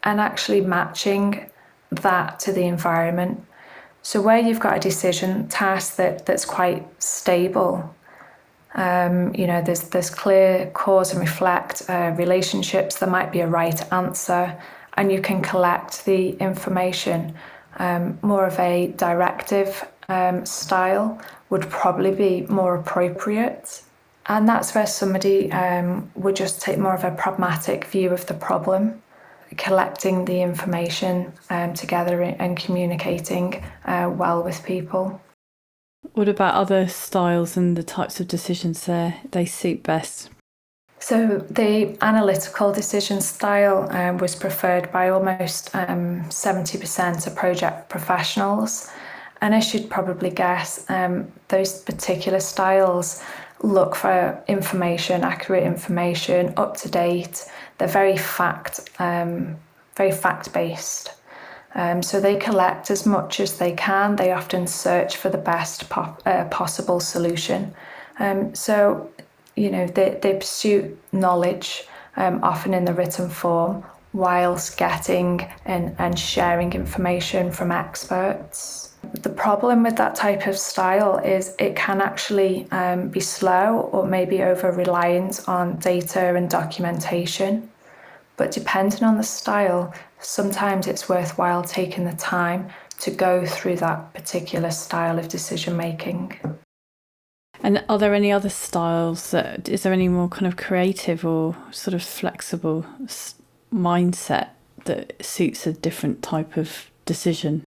and 0.04 0.20
actually 0.20 0.62
matching 0.62 1.50
that 1.90 2.40
to 2.42 2.52
the 2.52 2.64
environment. 2.64 3.44
So 4.02 4.22
where 4.22 4.40
you've 4.40 4.60
got 4.60 4.78
a 4.78 4.80
decision 4.80 5.48
task 5.48 5.96
that, 5.96 6.26
that's 6.26 6.46
quite 6.46 6.86
stable 7.02 7.96
um, 8.76 9.34
you 9.36 9.46
know, 9.46 9.62
there's 9.62 9.82
there's 9.82 10.10
clear 10.10 10.72
cause 10.74 11.12
and 11.12 11.22
reflect 11.22 11.84
uh, 11.90 12.14
relationships. 12.18 12.98
There 12.98 13.10
might 13.10 13.32
be 13.32 13.42
a 13.42 13.48
right 13.48 13.80
answer, 13.94 14.58
and 14.96 15.12
you 15.12 15.22
can 15.22 15.42
collect 15.42 16.06
the 16.06 16.30
information. 16.38 17.36
Um, 17.78 18.18
more 18.22 18.46
of 18.46 18.60
a 18.60 18.88
directive 18.98 19.88
um, 20.10 20.46
style 20.46 21.20
would 21.50 21.70
probably 21.70 22.12
be 22.12 22.46
more 22.48 22.76
appropriate, 22.76 23.84
and 24.26 24.50
that's 24.50 24.74
where 24.74 24.88
somebody 24.88 25.52
um, 25.52 26.10
would 26.16 26.36
just 26.36 26.62
take 26.62 26.80
more 26.80 26.96
of 26.96 27.04
a 27.04 27.12
pragmatic 27.12 27.86
view 27.86 28.10
of 28.10 28.26
the 28.26 28.34
problem, 28.34 29.02
collecting 29.58 30.26
the 30.26 30.42
information 30.42 31.32
um, 31.52 31.76
together 31.76 32.22
and 32.24 32.58
communicating 32.58 33.64
uh, 33.86 34.12
well 34.12 34.42
with 34.42 34.64
people. 34.66 35.22
What 36.14 36.30
about 36.30 36.54
other 36.54 36.88
styles 36.88 37.58
and 37.58 37.76
the 37.76 37.84
types 37.84 38.20
of 38.20 38.28
decisions 38.28 38.86
there 38.86 39.16
they 39.32 39.46
suit 39.46 39.82
best? 39.82 40.30
So 41.00 41.40
the 41.50 41.98
analytical 42.02 42.72
decision 42.72 43.20
style 43.20 43.90
um, 43.92 44.20
was 44.20 44.36
preferred 44.36 44.92
by 44.92 45.10
almost 45.10 45.76
um, 45.76 46.24
70% 46.30 47.28
of 47.28 47.36
project 47.36 47.90
professionals. 47.90 48.90
And 49.42 49.54
I 49.54 49.60
should 49.60 49.90
probably 49.90 50.30
guess 50.30 50.90
um, 50.90 51.30
those 51.50 51.82
particular 51.82 52.40
styles 52.40 53.22
look 53.62 53.96
for 53.96 54.42
information, 54.48 55.24
accurate 55.24 55.64
information, 55.64 56.54
up 56.56 56.78
to 56.78 56.90
date. 56.90 57.46
They're 57.78 57.88
very 57.90 58.16
fact, 58.16 58.90
um, 59.00 59.58
very 59.98 60.12
fact 60.12 60.54
based. 60.54 61.12
Um, 61.76 62.04
so 62.04 62.20
they 62.20 62.36
collect 62.36 62.92
as 62.92 63.06
much 63.06 63.40
as 63.40 63.58
they 63.58 63.74
can. 63.74 64.16
They 64.16 64.32
often 64.32 64.68
search 64.68 65.18
for 65.18 65.30
the 65.30 65.38
best 65.38 65.86
uh, 65.98 66.46
possible 66.46 67.00
solution. 67.00 67.74
Um, 68.20 68.54
so, 68.54 69.10
you 69.56 69.72
know, 69.72 69.88
they, 69.88 70.20
they 70.22 70.36
pursue 70.36 70.98
knowledge, 71.12 71.88
um, 72.16 72.44
often 72.44 72.74
in 72.74 72.86
the 72.86 72.94
written 72.94 73.30
form, 73.30 73.84
whilst 74.14 74.78
getting 74.78 75.50
and, 75.66 75.96
and 75.98 76.18
sharing 76.18 76.74
information 76.74 77.52
from 77.52 77.72
experts. 77.72 78.94
The 79.22 79.30
problem 79.30 79.84
with 79.84 79.98
that 79.98 80.16
type 80.16 80.48
of 80.48 80.58
style 80.58 81.18
is 81.18 81.56
it 81.60 81.76
can 81.76 82.02
actually 82.02 82.68
um, 82.72 83.10
be 83.10 83.20
slow 83.20 83.90
or 83.92 84.06
maybe 84.06 84.44
over 84.44 84.72
reliant 84.72 85.48
on 85.48 85.78
data 85.78 86.36
and 86.36 86.50
documentation. 86.50 87.70
But 88.36 88.52
depending 88.52 89.04
on 89.04 89.18
the 89.18 89.24
style, 89.24 89.94
sometimes 90.20 90.88
it's 90.88 91.08
worthwhile 91.08 91.64
taking 91.64 92.06
the 92.06 92.14
time 92.14 92.70
to 93.00 93.12
go 93.12 93.46
through 93.46 93.78
that 93.78 94.14
particular 94.14 94.72
style 94.72 95.20
of 95.20 95.28
decision 95.28 95.78
making. 95.78 96.40
And 97.62 97.84
are 97.88 97.98
there 97.98 98.14
any 98.14 98.32
other 98.32 98.50
styles 98.50 99.32
that 99.32 99.70
is 99.70 99.84
there 99.84 99.94
any 99.94 100.08
more 100.08 100.28
kind 100.28 100.48
of 100.48 100.58
creative 100.58 101.26
or 101.26 101.56
sort 101.72 101.94
of 101.94 102.04
flexible 102.04 102.86
mindset 103.74 104.50
that 104.86 105.24
suits 105.24 105.66
a 105.66 105.74
different 105.74 106.22
type 106.22 106.58
of 106.58 106.90
decision? 107.06 107.64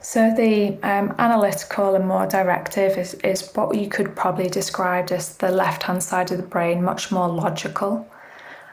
So 0.00 0.34
the 0.34 0.78
um, 0.82 1.14
analytical 1.18 1.94
and 1.94 2.08
more 2.08 2.26
directive 2.26 2.98
is, 2.98 3.14
is 3.14 3.52
what 3.54 3.76
you 3.76 3.88
could 3.88 4.16
probably 4.16 4.48
describe 4.48 5.12
as 5.12 5.36
the 5.36 5.50
left 5.50 5.84
hand 5.84 6.02
side 6.02 6.32
of 6.32 6.38
the 6.38 6.42
brain, 6.42 6.82
much 6.82 7.12
more 7.12 7.28
logical 7.28 8.08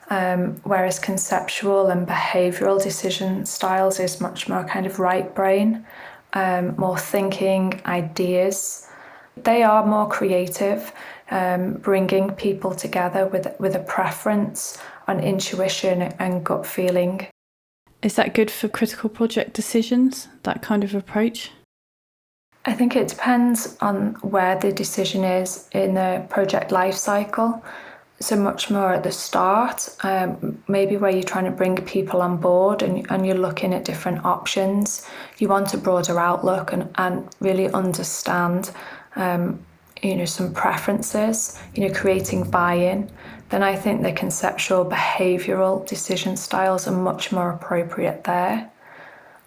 um, 0.09 0.55
whereas 0.63 0.99
conceptual 0.99 1.87
and 1.87 2.07
behavioural 2.07 2.81
decision 2.81 3.45
styles 3.45 3.99
is 3.99 4.19
much 4.19 4.49
more 4.49 4.63
kind 4.63 4.85
of 4.85 4.99
right 4.99 5.33
brain, 5.35 5.85
um, 6.33 6.75
more 6.77 6.97
thinking, 6.97 7.79
ideas. 7.85 8.87
They 9.37 9.63
are 9.63 9.85
more 9.85 10.07
creative, 10.07 10.91
um, 11.31 11.73
bringing 11.73 12.31
people 12.31 12.73
together 12.73 13.27
with, 13.27 13.47
with 13.59 13.75
a 13.75 13.79
preference 13.79 14.77
on 15.07 15.19
intuition 15.19 16.01
and 16.01 16.43
gut 16.43 16.65
feeling. 16.65 17.27
Is 18.01 18.15
that 18.15 18.33
good 18.33 18.49
for 18.49 18.67
critical 18.67 19.09
project 19.09 19.53
decisions, 19.53 20.27
that 20.43 20.61
kind 20.61 20.83
of 20.83 20.95
approach? 20.95 21.51
I 22.65 22.73
think 22.73 22.95
it 22.95 23.07
depends 23.07 23.77
on 23.81 24.15
where 24.21 24.59
the 24.59 24.71
decision 24.71 25.23
is 25.23 25.69
in 25.71 25.93
the 25.93 26.25
project 26.29 26.71
life 26.71 26.95
cycle 26.95 27.63
so 28.21 28.35
much 28.35 28.69
more 28.69 28.93
at 28.93 29.03
the 29.03 29.11
start, 29.11 29.89
um, 30.03 30.61
maybe 30.67 30.97
where 30.97 31.11
you're 31.11 31.23
trying 31.23 31.45
to 31.45 31.51
bring 31.51 31.77
people 31.77 32.21
on 32.21 32.38
board 32.38 32.81
and, 32.81 33.09
and 33.09 33.25
you're 33.25 33.38
looking 33.38 33.73
at 33.73 33.85
different 33.85 34.25
options. 34.25 35.07
You 35.38 35.47
want 35.47 35.73
a 35.73 35.77
broader 35.77 36.19
outlook 36.19 36.73
and, 36.73 36.89
and 36.95 37.29
really 37.39 37.69
understand, 37.69 38.71
um, 39.15 39.63
you 40.03 40.15
know, 40.15 40.25
some 40.25 40.53
preferences, 40.53 41.57
you 41.73 41.88
know, 41.88 41.93
creating 41.93 42.49
buy-in. 42.51 43.09
Then 43.49 43.63
I 43.63 43.75
think 43.75 44.03
the 44.03 44.11
conceptual 44.11 44.85
behavioural 44.85 45.88
decision 45.88 46.35
styles 46.35 46.88
are 46.88 46.95
much 46.95 47.31
more 47.31 47.51
appropriate 47.51 48.25
there. 48.25 48.69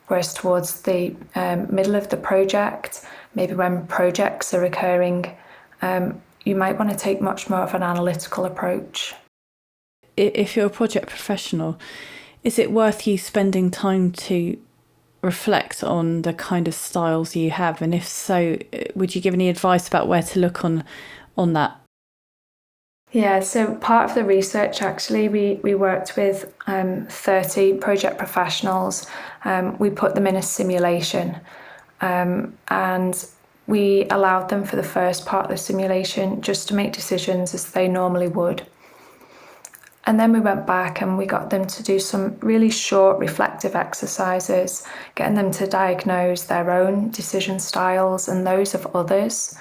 Whereas 0.06 0.34
towards 0.34 0.82
the 0.82 1.14
um, 1.34 1.72
middle 1.74 1.94
of 1.94 2.08
the 2.08 2.16
project, 2.16 3.04
maybe 3.34 3.54
when 3.54 3.86
projects 3.86 4.52
are 4.54 4.64
occurring, 4.64 5.34
um, 5.82 6.20
you 6.44 6.56
might 6.56 6.78
want 6.78 6.90
to 6.90 6.96
take 6.96 7.20
much 7.20 7.48
more 7.48 7.60
of 7.60 7.74
an 7.74 7.82
analytical 7.82 8.44
approach. 8.44 9.14
If 10.16 10.56
you're 10.56 10.66
a 10.66 10.70
project 10.70 11.08
professional, 11.08 11.78
is 12.44 12.58
it 12.58 12.70
worth 12.70 13.06
you 13.06 13.16
spending 13.16 13.70
time 13.70 14.12
to 14.12 14.58
reflect 15.22 15.84
on 15.84 16.22
the 16.22 16.32
kind 16.32 16.68
of 16.68 16.74
styles 16.74 17.36
you 17.36 17.50
have? 17.50 17.80
And 17.80 17.94
if 17.94 18.06
so, 18.06 18.58
would 18.94 19.14
you 19.14 19.20
give 19.20 19.34
any 19.34 19.48
advice 19.48 19.88
about 19.88 20.08
where 20.08 20.22
to 20.22 20.38
look 20.40 20.64
on 20.64 20.84
on 21.36 21.54
that? 21.54 21.78
Yeah, 23.12 23.40
so 23.40 23.74
part 23.74 24.08
of 24.08 24.14
the 24.14 24.24
research 24.24 24.80
actually, 24.80 25.28
we, 25.28 25.60
we 25.62 25.74
worked 25.74 26.16
with 26.16 26.52
um, 26.66 27.06
30 27.08 27.74
project 27.74 28.16
professionals. 28.16 29.06
Um, 29.44 29.76
we 29.78 29.90
put 29.90 30.14
them 30.14 30.26
in 30.26 30.36
a 30.36 30.42
simulation 30.42 31.38
um, 32.00 32.56
and 32.68 33.26
we 33.66 34.06
allowed 34.10 34.48
them 34.48 34.64
for 34.64 34.76
the 34.76 34.82
first 34.82 35.24
part 35.24 35.44
of 35.44 35.50
the 35.50 35.56
simulation 35.56 36.40
just 36.42 36.68
to 36.68 36.74
make 36.74 36.92
decisions 36.92 37.54
as 37.54 37.70
they 37.70 37.88
normally 37.88 38.28
would. 38.28 38.66
And 40.04 40.18
then 40.18 40.32
we 40.32 40.40
went 40.40 40.66
back 40.66 41.00
and 41.00 41.16
we 41.16 41.26
got 41.26 41.50
them 41.50 41.64
to 41.64 41.82
do 41.82 42.00
some 42.00 42.36
really 42.40 42.70
short 42.70 43.18
reflective 43.18 43.76
exercises, 43.76 44.84
getting 45.14 45.36
them 45.36 45.52
to 45.52 45.66
diagnose 45.66 46.42
their 46.42 46.72
own 46.72 47.10
decision 47.10 47.60
styles 47.60 48.28
and 48.28 48.44
those 48.44 48.74
of 48.74 48.84
others. 48.96 49.56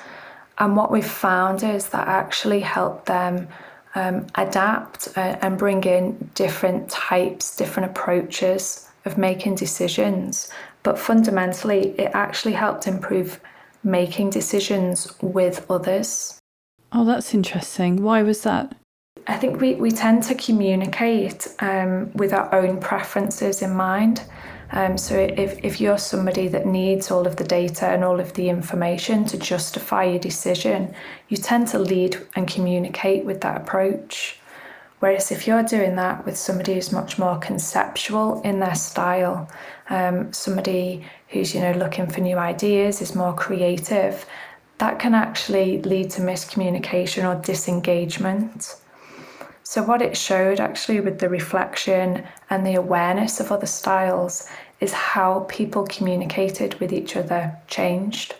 And 0.57 0.75
what 0.75 0.91
we've 0.91 1.05
found 1.05 1.63
is 1.63 1.89
that 1.89 2.07
actually 2.07 2.61
helped 2.61 3.05
them 3.05 3.47
um, 3.93 4.25
adapt 4.35 5.09
uh, 5.15 5.37
and 5.41 5.59
bring 5.59 5.83
in 5.83 6.31
different 6.33 6.89
types, 6.89 7.55
different 7.55 7.91
approaches 7.91 8.89
of 9.05 9.17
making 9.17 9.55
decisions. 9.55 10.49
But 10.81 10.97
fundamentally, 10.97 11.89
it 11.99 12.11
actually 12.13 12.53
helped 12.53 12.87
improve 12.87 13.39
making 13.83 14.29
decisions 14.29 15.13
with 15.21 15.65
others. 15.69 16.39
Oh, 16.91 17.05
that's 17.05 17.33
interesting. 17.33 18.03
Why 18.03 18.21
was 18.21 18.41
that? 18.43 18.75
I 19.27 19.37
think 19.37 19.61
we, 19.61 19.75
we 19.75 19.91
tend 19.91 20.23
to 20.23 20.35
communicate 20.35 21.47
um, 21.59 22.11
with 22.13 22.33
our 22.33 22.53
own 22.53 22.79
preferences 22.79 23.61
in 23.61 23.73
mind. 23.73 24.23
Um, 24.73 24.97
so 24.97 25.15
if, 25.15 25.59
if 25.63 25.81
you're 25.81 25.97
somebody 25.97 26.47
that 26.47 26.65
needs 26.65 27.11
all 27.11 27.27
of 27.27 27.35
the 27.35 27.43
data 27.43 27.87
and 27.87 28.03
all 28.03 28.19
of 28.19 28.33
the 28.33 28.49
information 28.49 29.25
to 29.25 29.37
justify 29.37 30.05
your 30.05 30.19
decision, 30.19 30.93
you 31.27 31.37
tend 31.37 31.67
to 31.69 31.79
lead 31.79 32.17
and 32.35 32.47
communicate 32.47 33.25
with 33.25 33.41
that 33.41 33.61
approach. 33.61 34.39
Whereas 34.99 35.31
if 35.31 35.47
you're 35.47 35.63
doing 35.63 35.95
that 35.95 36.25
with 36.25 36.37
somebody 36.37 36.75
who's 36.75 36.91
much 36.91 37.17
more 37.17 37.37
conceptual 37.39 38.39
in 38.43 38.59
their 38.59 38.75
style, 38.75 39.49
um, 39.89 40.31
somebody 40.31 41.05
who's 41.31 41.55
you 41.55 41.61
know 41.61 41.71
looking 41.71 42.07
for 42.07 42.21
new 42.21 42.37
ideas, 42.37 43.01
is 43.01 43.15
more 43.15 43.33
creative, 43.33 44.25
that 44.77 44.99
can 44.99 45.15
actually 45.15 45.81
lead 45.81 46.09
to 46.11 46.21
miscommunication 46.21 47.23
or 47.23 47.41
disengagement. 47.41 48.75
So, 49.63 49.83
what 49.83 50.01
it 50.01 50.17
showed 50.17 50.59
actually 50.59 50.99
with 50.99 51.19
the 51.19 51.29
reflection 51.29 52.25
and 52.49 52.65
the 52.65 52.75
awareness 52.75 53.39
of 53.39 53.51
other 53.51 53.65
styles 53.65 54.49
is 54.81 54.91
how 54.91 55.45
people 55.47 55.85
communicated 55.85 56.79
with 56.79 56.91
each 56.91 57.15
other 57.15 57.55
changed 57.67 58.35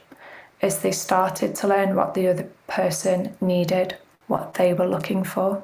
as 0.62 0.79
they 0.81 0.91
started 0.91 1.55
to 1.55 1.67
learn 1.67 1.95
what 1.95 2.13
the 2.13 2.27
other 2.27 2.50
person 2.67 3.36
needed, 3.39 3.95
what 4.27 4.55
they 4.55 4.74
were 4.74 4.88
looking 4.88 5.24
for. 5.24 5.63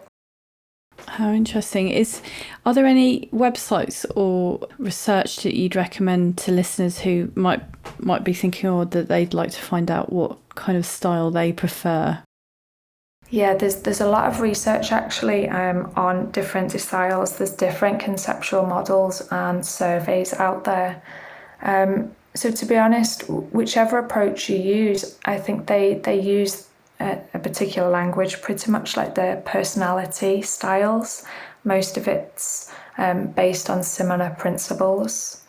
How 1.07 1.31
interesting 1.31 1.89
is 1.89 2.21
are 2.65 2.73
there 2.73 2.85
any 2.85 3.27
websites 3.33 4.05
or 4.15 4.67
research 4.77 5.37
that 5.37 5.55
you'd 5.55 5.75
recommend 5.75 6.37
to 6.39 6.51
listeners 6.51 6.99
who 6.99 7.31
might 7.35 7.63
might 7.99 8.23
be 8.23 8.33
thinking 8.33 8.69
or 8.69 8.81
oh, 8.81 8.85
that 8.85 9.07
they'd 9.07 9.33
like 9.33 9.51
to 9.51 9.61
find 9.61 9.89
out 9.89 10.11
what 10.11 10.37
kind 10.55 10.77
of 10.77 10.85
style 10.85 11.31
they 11.31 11.53
prefer? 11.53 12.21
Yeah, 13.29 13.55
there's 13.55 13.77
there's 13.77 14.01
a 14.01 14.09
lot 14.09 14.27
of 14.27 14.41
research 14.41 14.91
actually 14.91 15.49
um, 15.49 15.91
on 15.95 16.31
different 16.31 16.71
styles. 16.71 17.37
There's 17.37 17.51
different 17.51 17.99
conceptual 17.99 18.65
models 18.65 19.27
and 19.31 19.65
surveys 19.65 20.33
out 20.33 20.63
there. 20.63 21.01
Um, 21.61 22.15
so 22.35 22.51
to 22.51 22.65
be 22.65 22.77
honest, 22.77 23.29
whichever 23.29 23.97
approach 23.97 24.49
you 24.49 24.57
use, 24.57 25.17
I 25.25 25.37
think 25.37 25.67
they 25.67 25.95
they 25.95 26.19
use 26.19 26.66
a, 26.99 27.19
a 27.33 27.39
particular 27.39 27.89
language, 27.89 28.41
pretty 28.41 28.71
much 28.71 28.97
like 28.97 29.15
their 29.15 29.37
personality 29.37 30.41
styles. 30.41 31.25
Most 31.63 31.97
of 31.97 32.07
it's 32.07 32.71
um, 32.97 33.27
based 33.27 33.69
on 33.69 33.83
similar 33.83 34.35
principles. 34.39 35.43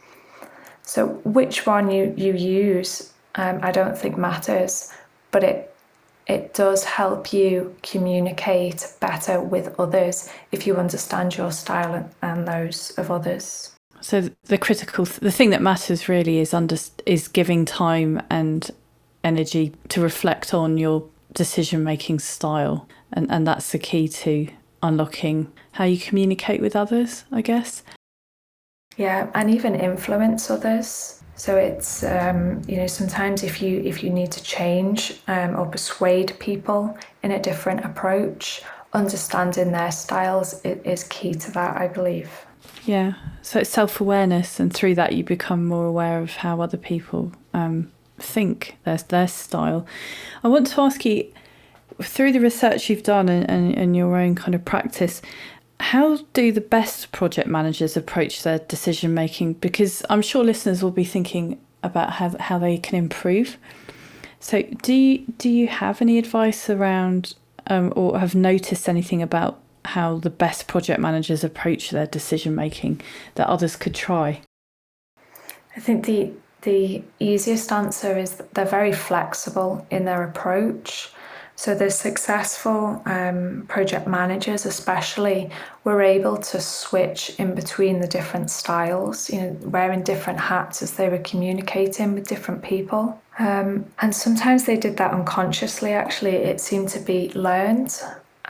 So 0.83 1.09
which 1.25 1.67
one 1.67 1.91
you 1.91 2.15
you 2.17 2.33
use, 2.35 3.13
um, 3.35 3.61
I 3.63 3.73
don't 3.73 3.97
think 3.97 4.17
matters, 4.17 4.93
but 5.31 5.45
it 5.45 5.75
it 6.27 6.53
does 6.53 6.85
help 6.85 7.33
you 7.33 7.75
communicate 7.83 8.93
better 9.01 9.41
with 9.41 9.79
others 9.81 10.31
if 10.53 10.67
you 10.67 10.77
understand 10.77 11.37
your 11.37 11.51
style 11.51 12.09
and 12.21 12.47
those 12.47 12.91
of 12.99 13.11
others. 13.11 13.73
So 14.01 14.31
the 14.45 14.59
critical, 14.59 15.07
the 15.07 15.33
thing 15.33 15.51
that 15.51 15.63
matters 15.63 16.09
really 16.09 16.39
is 16.39 16.53
under 16.55 16.77
is 17.07 17.29
giving 17.29 17.65
time 17.65 18.23
and 18.31 18.71
energy 19.25 19.73
to 19.89 20.01
reflect 20.01 20.55
on 20.55 20.79
your 20.79 21.09
decision 21.33 21.85
making 21.85 22.19
style, 22.19 22.89
and 23.13 23.31
and 23.31 23.47
that's 23.47 23.73
the 23.73 23.79
key 23.79 24.09
to 24.09 24.49
unlocking 24.83 25.53
how 25.73 25.85
you 25.85 25.99
communicate 25.99 26.61
with 26.61 26.77
others, 26.77 27.25
I 27.33 27.43
guess. 27.43 27.83
Yeah, 28.97 29.31
and 29.35 29.51
even 29.51 29.75
influence 29.75 30.51
others. 30.51 31.23
So 31.37 31.57
it's 31.57 32.03
um, 32.03 32.63
you 32.67 32.77
know 32.79 32.89
sometimes 32.89 33.45
if 33.45 33.63
you 33.63 33.81
if 33.81 34.03
you 34.03 34.11
need 34.11 34.33
to 34.33 34.43
change 34.43 35.21
um, 35.29 35.57
or 35.57 35.67
persuade 35.67 36.37
people 36.41 36.99
in 37.23 37.31
a 37.31 37.41
different 37.41 37.85
approach, 37.85 38.63
understanding 38.93 39.71
their 39.71 39.93
styles 39.93 40.61
is 40.65 41.05
key 41.05 41.35
to 41.35 41.51
that. 41.53 41.77
I 41.81 41.87
believe. 41.89 42.31
Yeah, 42.85 43.13
so 43.43 43.61
it's 43.61 43.71
self 43.71 44.01
awareness, 44.01 44.59
and 44.59 44.73
through 44.73 44.97
that 44.97 45.13
you 45.13 45.23
become 45.23 45.65
more 45.65 45.87
aware 45.87 46.21
of 46.21 46.31
how 46.37 46.61
other 46.61 46.77
people 46.77 47.33
um, 47.55 47.93
think 48.23 48.77
their 48.85 48.99
their 48.99 49.29
style. 49.29 49.87
I 50.43 50.49
want 50.49 50.67
to 50.69 50.81
ask 50.81 51.05
you 51.05 51.33
through 52.03 52.33
the 52.33 52.41
research 52.41 52.89
you've 52.89 53.03
done 53.03 53.29
and, 53.29 53.49
and, 53.51 53.75
and 53.75 53.97
your 53.97 54.17
own 54.17 54.35
kind 54.35 54.55
of 54.55 54.65
practice 54.65 55.21
how 55.81 56.17
do 56.33 56.51
the 56.51 56.61
best 56.61 57.13
project 57.13 57.49
managers 57.49 57.97
approach 57.97 58.43
their 58.43 58.59
decision 58.59 59.15
making? 59.15 59.55
Because 59.55 60.03
I'm 60.11 60.23
sure 60.23 60.45
listeners 60.45 60.83
will 60.83 60.91
be 60.91 61.05
thinking 61.05 61.61
about 61.83 62.15
how, 62.15 62.37
how 62.39 62.59
they 62.59 62.79
can 62.79 62.99
improve. 62.99 63.57
So, 64.41 64.63
do 64.83 64.93
you, 64.93 65.25
do 65.39 65.49
you 65.49 65.69
have 65.69 66.01
any 66.01 66.19
advice 66.19 66.69
around 66.69 67.35
um, 67.69 67.93
or 67.97 68.19
have 68.19 68.35
noticed 68.35 68.89
anything 68.89 69.23
about 69.23 69.61
how 69.85 70.19
the 70.19 70.31
best 70.31 70.67
project 70.67 71.01
managers 71.01 71.45
approach 71.45 71.91
their 71.91 72.07
decision 72.07 72.55
making 72.55 73.01
that 73.37 73.49
others 73.49 73.77
could 73.77 73.95
try? 73.95 74.41
I 75.77 75.81
think 75.81 76.07
the 76.07 76.33
the 76.63 77.03
easiest 77.19 77.71
answer 77.73 78.19
is 78.19 78.43
they're 78.55 78.65
very 78.65 78.93
flexible 78.93 79.87
in 79.91 80.05
their 80.05 80.23
approach. 80.25 81.11
So 81.57 81.75
the 81.75 81.91
successful 81.91 83.03
um, 83.05 83.65
project 83.69 84.07
managers, 84.07 84.65
especially, 84.65 85.51
were 85.83 86.03
able 86.03 86.37
to 86.37 86.61
switch 86.61 87.35
in 87.39 87.55
between 87.55 88.01
the 88.01 88.07
different 88.07 88.51
styles, 88.51 89.29
you 89.29 89.41
know, 89.41 89.57
wearing 89.63 90.05
different 90.05 90.39
hats 90.39 90.83
as 90.83 90.93
they 90.93 91.09
were 91.09 91.19
communicating 91.19 92.15
with 92.15 92.29
different 92.29 92.63
people. 92.63 93.21
Um, 93.41 93.87
and 94.01 94.15
sometimes 94.15 94.67
they 94.67 94.77
did 94.77 94.97
that 94.99 95.13
unconsciously, 95.13 95.93
actually, 95.93 96.37
it 96.37 96.61
seemed 96.61 96.91
to 96.91 97.01
be 97.01 97.33
learned. 97.35 98.01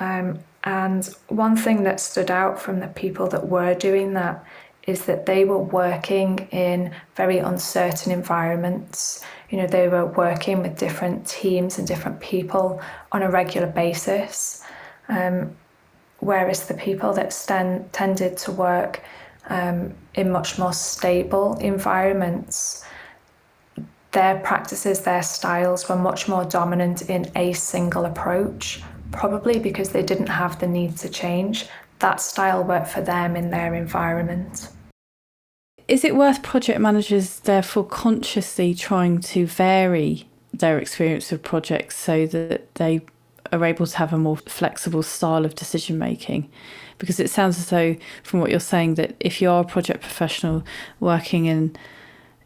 Um, 0.00 0.40
and 0.64 1.08
one 1.28 1.56
thing 1.56 1.84
that 1.84 2.00
stood 2.00 2.30
out 2.30 2.60
from 2.60 2.80
the 2.80 2.88
people 2.88 3.26
that 3.28 3.48
were 3.48 3.74
doing 3.74 4.12
that 4.14 4.44
is 4.88 5.04
that 5.06 5.26
they 5.26 5.44
were 5.44 5.58
working 5.58 6.38
in 6.50 6.92
very 7.14 7.38
uncertain 7.38 8.10
environments 8.10 9.24
you 9.50 9.56
know, 9.56 9.66
they 9.66 9.88
were 9.88 10.06
working 10.06 10.62
with 10.62 10.78
different 10.78 11.26
teams 11.26 11.78
and 11.78 11.88
different 11.88 12.20
people 12.20 12.80
on 13.12 13.22
a 13.22 13.30
regular 13.30 13.66
basis. 13.66 14.62
Um, 15.08 15.56
whereas 16.20 16.66
the 16.66 16.74
people 16.74 17.12
that 17.14 17.32
sten- 17.32 17.88
tended 17.92 18.36
to 18.38 18.52
work 18.52 19.02
um, 19.48 19.94
in 20.14 20.30
much 20.30 20.58
more 20.58 20.74
stable 20.74 21.54
environments, 21.56 22.84
their 24.12 24.38
practices, 24.40 25.00
their 25.00 25.22
styles 25.22 25.88
were 25.88 25.96
much 25.96 26.28
more 26.28 26.44
dominant 26.44 27.08
in 27.08 27.30
a 27.34 27.54
single 27.54 28.04
approach, 28.04 28.82
probably 29.12 29.58
because 29.58 29.90
they 29.90 30.02
didn't 30.02 30.28
have 30.28 30.58
the 30.58 30.66
need 30.66 30.96
to 30.98 31.08
change. 31.08 31.66
That 32.00 32.20
style 32.20 32.64
worked 32.64 32.88
for 32.88 33.00
them 33.00 33.34
in 33.34 33.50
their 33.50 33.74
environment. 33.74 34.68
Is 35.88 36.04
it 36.04 36.14
worth 36.14 36.42
project 36.42 36.80
managers 36.80 37.40
therefore 37.40 37.84
consciously 37.84 38.74
trying 38.74 39.20
to 39.22 39.46
vary 39.46 40.28
their 40.52 40.78
experience 40.78 41.32
of 41.32 41.42
projects 41.42 41.96
so 41.96 42.26
that 42.26 42.74
they 42.74 43.00
are 43.50 43.64
able 43.64 43.86
to 43.86 43.96
have 43.96 44.12
a 44.12 44.18
more 44.18 44.36
flexible 44.36 45.02
style 45.02 45.46
of 45.46 45.54
decision 45.54 45.98
making? 45.98 46.50
Because 46.98 47.18
it 47.18 47.30
sounds 47.30 47.56
as 47.58 47.70
though, 47.70 47.96
from 48.22 48.40
what 48.40 48.50
you're 48.50 48.60
saying, 48.60 48.96
that 48.96 49.16
if 49.18 49.40
you 49.40 49.50
are 49.50 49.62
a 49.62 49.66
project 49.66 50.02
professional 50.02 50.62
working 51.00 51.46
in 51.46 51.74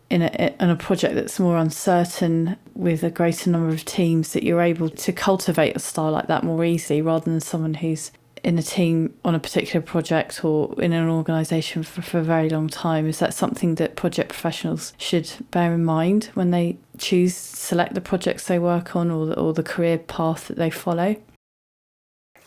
in 0.08 0.20
a, 0.20 0.54
in 0.60 0.68
a 0.68 0.76
project 0.76 1.14
that's 1.14 1.40
more 1.40 1.56
uncertain 1.56 2.56
with 2.74 3.02
a 3.02 3.10
greater 3.10 3.48
number 3.48 3.72
of 3.72 3.82
teams, 3.86 4.34
that 4.34 4.42
you're 4.44 4.60
able 4.60 4.90
to 4.90 5.10
cultivate 5.10 5.74
a 5.74 5.78
style 5.78 6.12
like 6.12 6.26
that 6.26 6.44
more 6.44 6.62
easily 6.64 7.00
rather 7.00 7.30
than 7.30 7.40
someone 7.40 7.74
who's 7.74 8.12
in 8.44 8.58
a 8.58 8.62
team 8.62 9.14
on 9.24 9.34
a 9.34 9.38
particular 9.38 9.84
project 9.84 10.44
or 10.44 10.74
in 10.82 10.92
an 10.92 11.08
organisation 11.08 11.82
for, 11.82 12.02
for 12.02 12.18
a 12.18 12.22
very 12.24 12.50
long 12.50 12.68
time. 12.68 13.06
Is 13.06 13.20
that 13.20 13.34
something 13.34 13.76
that 13.76 13.94
project 13.94 14.30
professionals 14.30 14.92
should 14.98 15.30
bear 15.50 15.72
in 15.74 15.84
mind 15.84 16.30
when 16.34 16.50
they 16.50 16.76
choose, 16.98 17.36
select 17.36 17.94
the 17.94 18.00
projects 18.00 18.46
they 18.46 18.58
work 18.58 18.96
on 18.96 19.10
or 19.10 19.26
the, 19.26 19.38
or 19.38 19.52
the 19.52 19.62
career 19.62 19.98
path 19.98 20.48
that 20.48 20.56
they 20.56 20.70
follow? 20.70 21.16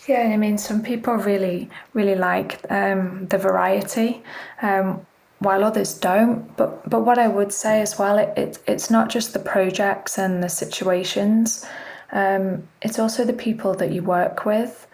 Yeah, 0.08 0.30
I 0.34 0.38
mean, 0.38 0.58
some 0.58 0.84
people 0.84 1.16
really, 1.16 1.70
really 1.94 2.16
like 2.16 2.60
um, 2.70 3.26
the 3.28 3.38
variety, 3.38 4.22
um, 4.62 5.06
while 5.40 5.64
others 5.64 5.98
don't. 5.98 6.56
But 6.58 6.88
but 6.88 7.02
what 7.02 7.18
I 7.18 7.28
would 7.28 7.52
say 7.52 7.82
as 7.82 7.98
well, 7.98 8.20
it, 8.20 8.38
it 8.38 8.60
it's 8.68 8.92
not 8.92 9.10
just 9.10 9.34
the 9.34 9.40
projects 9.40 10.20
and 10.20 10.44
the 10.44 10.50
situations. 10.50 11.66
Um, 12.12 12.68
it's 12.84 13.00
also 13.00 13.26
the 13.26 13.34
people 13.34 13.74
that 13.76 13.92
you 13.92 14.04
work 14.04 14.46
with. 14.46 14.86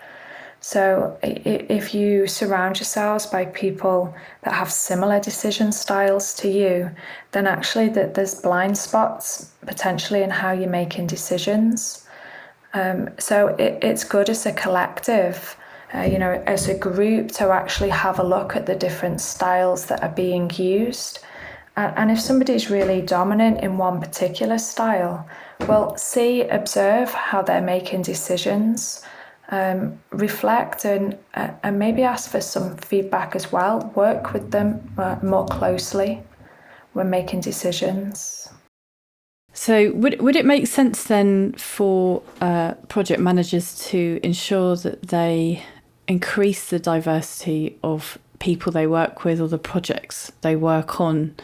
So, 0.63 1.17
if 1.23 1.95
you 1.95 2.27
surround 2.27 2.77
yourselves 2.77 3.25
by 3.25 3.45
people 3.45 4.13
that 4.43 4.53
have 4.53 4.71
similar 4.71 5.19
decision 5.19 5.71
styles 5.71 6.35
to 6.35 6.47
you, 6.47 6.91
then 7.31 7.47
actually 7.47 7.89
that 7.89 8.13
there's 8.13 8.35
blind 8.35 8.77
spots 8.77 9.49
potentially 9.65 10.21
in 10.21 10.29
how 10.29 10.51
you're 10.51 10.69
making 10.69 11.07
decisions. 11.07 12.05
Um, 12.75 13.09
so 13.17 13.47
it, 13.47 13.83
it's 13.83 14.03
good 14.03 14.29
as 14.29 14.45
a 14.45 14.53
collective, 14.53 15.57
uh, 15.95 16.01
you 16.01 16.19
know, 16.19 16.43
as 16.45 16.69
a 16.69 16.77
group 16.77 17.31
to 17.33 17.49
actually 17.49 17.89
have 17.89 18.19
a 18.19 18.23
look 18.23 18.55
at 18.55 18.67
the 18.67 18.75
different 18.75 19.19
styles 19.19 19.87
that 19.87 20.03
are 20.03 20.13
being 20.13 20.51
used. 20.51 21.19
Uh, 21.75 21.91
and 21.95 22.11
if 22.11 22.19
somebody's 22.19 22.69
really 22.69 23.01
dominant 23.01 23.61
in 23.61 23.79
one 23.79 23.99
particular 23.99 24.59
style, 24.59 25.27
well, 25.61 25.97
see, 25.97 26.43
observe 26.43 27.11
how 27.11 27.41
they're 27.41 27.61
making 27.61 28.03
decisions 28.03 29.03
um, 29.51 29.99
reflect 30.11 30.85
and 30.85 31.17
uh, 31.35 31.51
and 31.63 31.77
maybe 31.77 32.03
ask 32.03 32.31
for 32.31 32.41
some 32.41 32.77
feedback 32.77 33.35
as 33.35 33.51
well. 33.51 33.91
Work 33.95 34.33
with 34.33 34.51
them 34.51 34.93
uh, 34.97 35.17
more 35.21 35.45
closely 35.45 36.23
when 36.93 37.09
making 37.09 37.41
decisions. 37.41 38.49
So, 39.53 39.91
would 39.91 40.21
would 40.21 40.37
it 40.37 40.45
make 40.45 40.67
sense 40.67 41.03
then 41.03 41.53
for 41.53 42.23
uh, 42.39 42.73
project 42.87 43.19
managers 43.19 43.77
to 43.89 44.19
ensure 44.23 44.77
that 44.77 45.09
they 45.09 45.63
increase 46.07 46.69
the 46.69 46.79
diversity 46.79 47.77
of 47.83 48.17
people 48.39 48.71
they 48.71 48.87
work 48.87 49.23
with 49.23 49.39
or 49.39 49.47
the 49.47 49.57
projects 49.57 50.31
they 50.41 50.55
work 50.55 50.99
on 50.99 51.35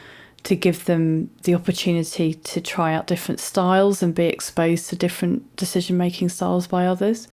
to 0.44 0.56
give 0.56 0.86
them 0.86 1.30
the 1.44 1.54
opportunity 1.54 2.34
to 2.34 2.60
try 2.60 2.94
out 2.94 3.06
different 3.06 3.40
styles 3.40 4.02
and 4.02 4.16
be 4.16 4.26
exposed 4.26 4.90
to 4.90 4.96
different 4.96 5.56
decision 5.58 5.98
making 5.98 6.30
styles 6.30 6.68
by 6.68 6.88
others? 6.88 7.28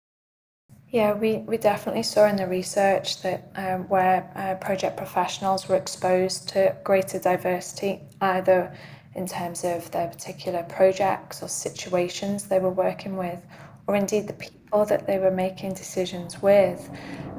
Yeah, 0.92 1.14
we, 1.14 1.38
we 1.38 1.56
definitely 1.56 2.02
saw 2.02 2.26
in 2.26 2.36
the 2.36 2.46
research 2.46 3.22
that 3.22 3.50
um, 3.56 3.88
where 3.88 4.30
uh, 4.36 4.62
project 4.62 4.98
professionals 4.98 5.66
were 5.66 5.76
exposed 5.76 6.50
to 6.50 6.76
greater 6.84 7.18
diversity, 7.18 8.02
either 8.20 8.76
in 9.14 9.26
terms 9.26 9.64
of 9.64 9.90
their 9.90 10.08
particular 10.08 10.62
projects 10.64 11.42
or 11.42 11.48
situations 11.48 12.44
they 12.44 12.58
were 12.58 12.70
working 12.70 13.16
with, 13.16 13.40
or 13.86 13.96
indeed 13.96 14.28
the 14.28 14.34
people 14.34 14.84
that 14.84 15.06
they 15.06 15.18
were 15.18 15.30
making 15.30 15.72
decisions 15.72 16.42
with, 16.42 16.90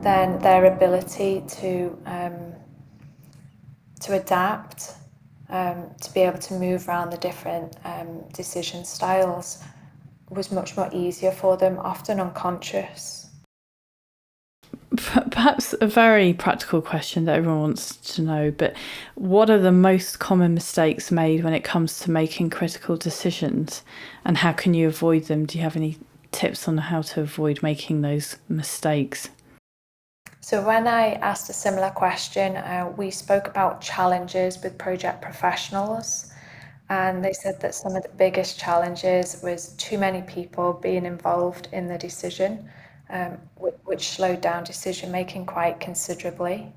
then 0.02 0.40
their 0.40 0.66
ability 0.66 1.44
to 1.48 1.96
um, 2.08 2.54
to 4.02 4.16
adapt, 4.16 4.96
um, 5.50 5.92
to 6.02 6.12
be 6.12 6.22
able 6.22 6.40
to 6.40 6.56
move 6.56 6.90
around 6.90 7.12
the 7.12 7.18
different 7.18 7.78
um, 7.86 8.24
decision 8.34 8.84
styles 8.84 9.64
was 10.32 10.52
much 10.52 10.76
more 10.76 10.90
easier 10.92 11.32
for 11.32 11.56
them, 11.56 11.78
often 11.78 12.20
unconscious 12.20 13.23
perhaps 14.96 15.74
a 15.82 15.88
very 15.88 16.34
practical 16.34 16.82
question 16.82 17.26
that 17.26 17.38
everyone 17.38 17.62
wants 17.62 17.96
to 18.16 18.22
know, 18.22 18.52
but 18.52 18.76
what 19.16 19.50
are 19.50 19.58
the 19.58 19.72
most 19.72 20.20
common 20.20 20.54
mistakes 20.54 21.12
made 21.12 21.44
when 21.44 21.54
it 21.54 21.64
comes 21.64 22.00
to 22.00 22.12
making 22.12 22.50
critical 22.50 22.96
decisions 22.96 23.84
and 24.26 24.38
how 24.38 24.52
can 24.52 24.74
you 24.74 24.88
avoid 24.88 25.26
them? 25.26 25.46
Do 25.46 25.58
you 25.58 25.64
have 25.64 25.76
any 25.76 25.98
tips 26.32 26.68
on 26.68 26.78
how 26.78 27.02
to 27.02 27.22
avoid 27.22 27.64
making 27.64 28.02
those 28.02 28.38
mistakes? 28.50 29.30
So, 30.42 30.66
when 30.66 30.88
I 30.88 31.14
asked 31.14 31.50
a 31.50 31.54
similar 31.54 31.90
question, 31.90 32.58
uh, 32.58 32.92
we 32.98 33.12
spoke 33.12 33.48
about 33.48 33.80
challenges 33.80 34.62
with 34.62 34.78
project 34.78 35.22
professionals. 35.22 36.32
And 36.90 37.24
they 37.24 37.32
said 37.32 37.62
that 37.62 37.74
some 37.74 37.96
of 37.96 38.04
the 38.04 38.10
biggest 38.10 38.60
challenges 38.60 39.40
was 39.42 39.70
too 39.78 39.98
many 39.98 40.22
people 40.22 40.74
being 40.74 41.06
involved 41.06 41.70
in 41.72 41.88
the 41.88 41.98
decision 41.98 42.70
um, 43.14 43.38
which 43.86 44.10
slowed 44.10 44.42
down 44.42 44.64
decision 44.64 45.12
making 45.12 45.46
quite 45.46 45.80
considerably. 45.80 46.74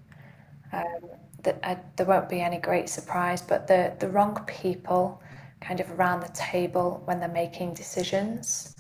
Um, 0.73 1.11
that 1.43 1.59
uh, 1.63 1.77
there 1.97 2.07
won't 2.07 2.29
be 2.29 2.41
any 2.41 2.59
great 2.59 2.89
surprise, 2.89 3.41
but 3.41 3.67
the, 3.67 3.95
the 3.99 4.09
wrong 4.09 4.39
people 4.47 5.23
kind 5.61 5.81
of 5.81 5.91
around 5.93 6.21
the 6.21 6.33
table 6.35 7.03
when 7.07 7.19
they're 7.21 7.29
making 7.29 7.73
decisions, 7.75 8.77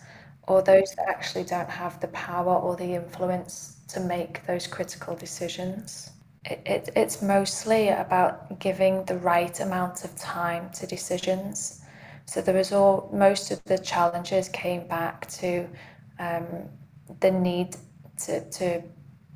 or 0.48 0.62
those 0.62 0.94
that 0.96 1.08
actually 1.08 1.44
don't 1.44 1.70
have 1.70 1.98
the 2.00 2.08
power 2.08 2.54
or 2.54 2.76
the 2.76 2.94
influence 2.94 3.78
to 3.88 4.00
make 4.00 4.44
those 4.46 4.66
critical 4.66 5.16
decisions. 5.16 6.10
It, 6.44 6.60
it, 6.66 6.90
it's 6.94 7.22
mostly 7.22 7.88
about 7.88 8.58
giving 8.60 9.04
the 9.04 9.18
right 9.18 9.58
amount 9.60 10.04
of 10.04 10.14
time 10.16 10.70
to 10.74 10.86
decisions. 10.86 11.82
So 12.26 12.40
there 12.40 12.54
was 12.54 12.72
all 12.72 13.08
most 13.12 13.50
of 13.50 13.62
the 13.64 13.78
challenges 13.78 14.48
came 14.48 14.86
back 14.86 15.26
to 15.40 15.66
um, 16.18 16.68
the 17.20 17.30
need 17.30 17.76
to, 18.24 18.48
to 18.50 18.82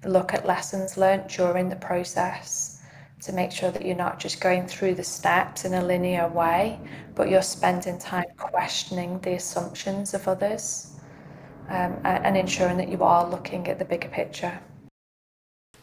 look 0.05 0.33
at 0.33 0.47
lessons 0.47 0.97
learnt 0.97 1.29
during 1.29 1.69
the 1.69 1.77
process 1.77 2.83
to 3.23 3.33
make 3.33 3.53
sure 3.53 3.71
that 3.71 3.85
you're 3.85 3.97
not 3.97 4.19
just 4.19 4.41
going 4.41 4.67
through 4.67 4.95
the 4.95 5.05
steps 5.05 5.65
in 5.65 5.75
a 5.75 5.85
linear 5.85 6.29
way, 6.29 6.79
but 7.15 7.29
you're 7.29 7.43
spending 7.43 7.99
time 7.99 8.25
questioning 8.39 9.19
the 9.21 9.35
assumptions 9.35 10.15
of 10.15 10.27
others 10.27 10.99
um, 11.69 11.99
and 12.05 12.37
ensuring 12.37 12.79
that 12.79 12.89
you 12.89 13.03
are 13.03 13.29
looking 13.29 13.69
at 13.69 13.79
the 13.79 13.85
bigger 13.85 14.09
picture. 14.09 14.59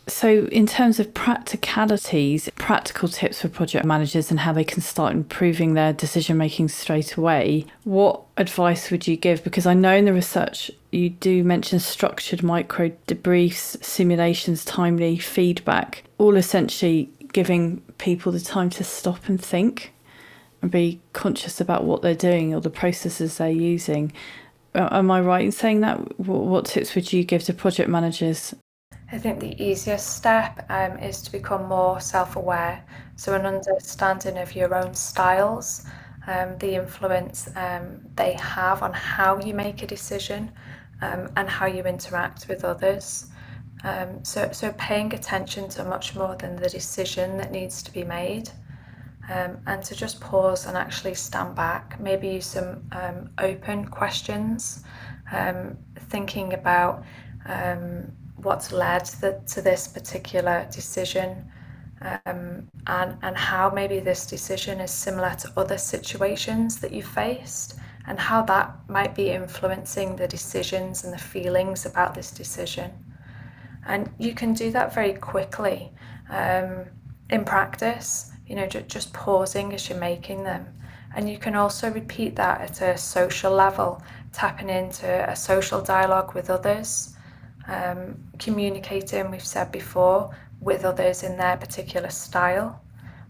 So, 0.10 0.48
in 0.54 0.68
terms 0.68 1.02
of 1.02 1.14
practicalities, 1.14 2.50
practical 2.56 3.10
tips 3.10 3.42
for 3.42 3.50
project 3.50 3.84
managers 3.84 4.32
and 4.32 4.40
how 4.40 4.54
they 4.54 4.64
can 4.64 4.82
start 4.82 5.12
improving 5.12 5.74
their 5.74 5.92
decision 5.92 6.38
making 6.38 6.70
straight 6.70 7.18
away, 7.18 7.66
what 7.84 8.22
advice 8.38 8.90
would 8.90 9.06
you 9.06 9.18
give? 9.18 9.44
Because 9.44 9.66
I 9.66 9.74
know 9.74 9.94
in 9.94 10.06
the 10.06 10.14
research 10.14 10.72
you 10.92 11.10
do 11.10 11.44
mention 11.44 11.80
structured 11.80 12.42
micro 12.42 12.90
debriefs, 13.08 13.84
simulations, 13.84 14.64
timely 14.64 15.18
feedback, 15.18 16.04
all 16.18 16.38
essentially 16.38 17.10
giving 17.34 17.82
people 17.98 18.32
the 18.32 18.40
time 18.40 18.70
to 18.70 18.86
stop 18.86 19.28
and 19.28 19.44
think 19.44 19.94
and 20.62 20.72
be 20.72 21.02
conscious 21.12 21.60
about 21.60 21.84
what 21.84 22.02
they're 22.02 22.16
doing 22.16 22.56
or 22.56 22.62
the 22.62 22.70
processes 22.70 23.38
they're 23.38 23.50
using. 23.50 24.14
Am 24.74 25.12
I 25.12 25.20
right 25.20 25.44
in 25.44 25.52
saying 25.52 25.82
that? 25.82 26.18
What 26.18 26.66
tips 26.66 26.96
would 26.96 27.12
you 27.12 27.26
give 27.26 27.44
to 27.44 27.54
project 27.54 27.90
managers 27.90 28.56
I 29.10 29.18
think 29.18 29.40
the 29.40 29.62
easiest 29.64 30.18
step 30.18 30.66
um, 30.70 30.98
is 31.00 31.22
to 31.22 31.32
become 31.32 31.66
more 31.68 32.02
self 32.02 32.36
aware. 32.36 32.84
So, 33.16 33.34
an 33.36 33.46
understanding 33.46 34.38
of 34.38 34.54
your 34.54 34.76
own 34.76 34.94
styles, 34.96 35.86
um, 36.28 36.58
the 36.58 36.76
influence 36.76 37.50
um, 37.56 38.02
they 38.16 38.34
have 38.34 38.84
on 38.84 38.92
how 38.92 39.40
you 39.40 39.54
make 39.54 39.82
a 39.82 39.88
decision 39.88 40.52
um, 41.02 41.30
and 41.38 41.50
how 41.50 41.68
you 41.68 41.84
interact 41.84 42.50
with 42.50 42.66
others. 42.66 43.28
Um, 43.86 44.26
so, 44.26 44.50
so, 44.52 44.74
paying 44.78 45.14
attention 45.14 45.70
to 45.70 45.86
much 45.86 46.14
more 46.14 46.36
than 46.36 46.58
the 46.58 46.68
decision 46.68 47.38
that 47.38 47.52
needs 47.52 47.82
to 47.84 47.94
be 47.94 48.04
made. 48.04 48.50
Um, 49.30 49.58
and 49.68 49.84
to 49.84 49.96
just 49.96 50.22
pause 50.22 50.66
and 50.66 50.78
actually 50.78 51.14
stand 51.14 51.54
back, 51.54 52.00
maybe 52.00 52.30
use 52.30 52.46
some 52.46 52.90
open 53.38 53.86
questions, 53.86 54.84
thinking 56.10 56.54
about 56.54 57.04
what's 58.38 58.72
led 58.72 59.06
the, 59.22 59.42
to 59.48 59.62
this 59.62 59.88
particular 59.88 60.68
decision 60.72 61.50
um, 62.02 62.70
and, 62.86 63.18
and 63.24 63.36
how 63.36 63.70
maybe 63.70 64.00
this 64.00 64.26
decision 64.26 64.80
is 64.80 64.92
similar 64.92 65.34
to 65.36 65.52
other 65.58 65.78
situations 65.78 66.80
that 66.80 66.92
you 66.92 67.02
faced 67.02 67.80
and 68.06 68.20
how 68.20 68.42
that 68.44 68.72
might 68.88 69.16
be 69.16 69.32
influencing 69.32 70.16
the 70.16 70.28
decisions 70.28 71.04
and 71.04 71.12
the 71.12 71.18
feelings 71.18 71.86
about 71.86 72.14
this 72.14 72.32
decision. 72.32 72.92
And 73.86 74.10
you 74.20 74.34
can 74.34 74.54
do 74.54 74.72
that 74.72 74.94
very 74.94 75.14
quickly 75.14 75.92
um, 76.30 76.86
in 77.30 77.44
practice, 77.44 78.32
you 78.46 78.56
know, 78.56 78.68
ju- 78.68 78.82
just 78.82 79.12
pausing 79.14 79.74
as 79.74 79.90
you're 79.90 79.98
making 79.98 80.44
them. 80.44 80.68
And 81.16 81.30
you 81.30 81.38
can 81.38 81.56
also 81.56 81.90
repeat 81.92 82.36
that 82.36 82.62
at 82.62 82.82
a 82.82 82.98
social 82.98 83.52
level, 83.52 84.02
tapping 84.32 84.70
into 84.70 85.30
a 85.30 85.36
social 85.36 85.82
dialogue 85.82 86.36
with 86.36 86.50
others 86.50 87.17
um, 87.68 88.18
communicating, 88.40 89.32
we've 89.32 89.46
said 89.46 89.72
before, 89.72 90.36
with 90.60 90.86
others 90.86 91.24
in 91.24 91.38
their 91.38 91.58
particular 91.58 92.10
style, 92.10 92.82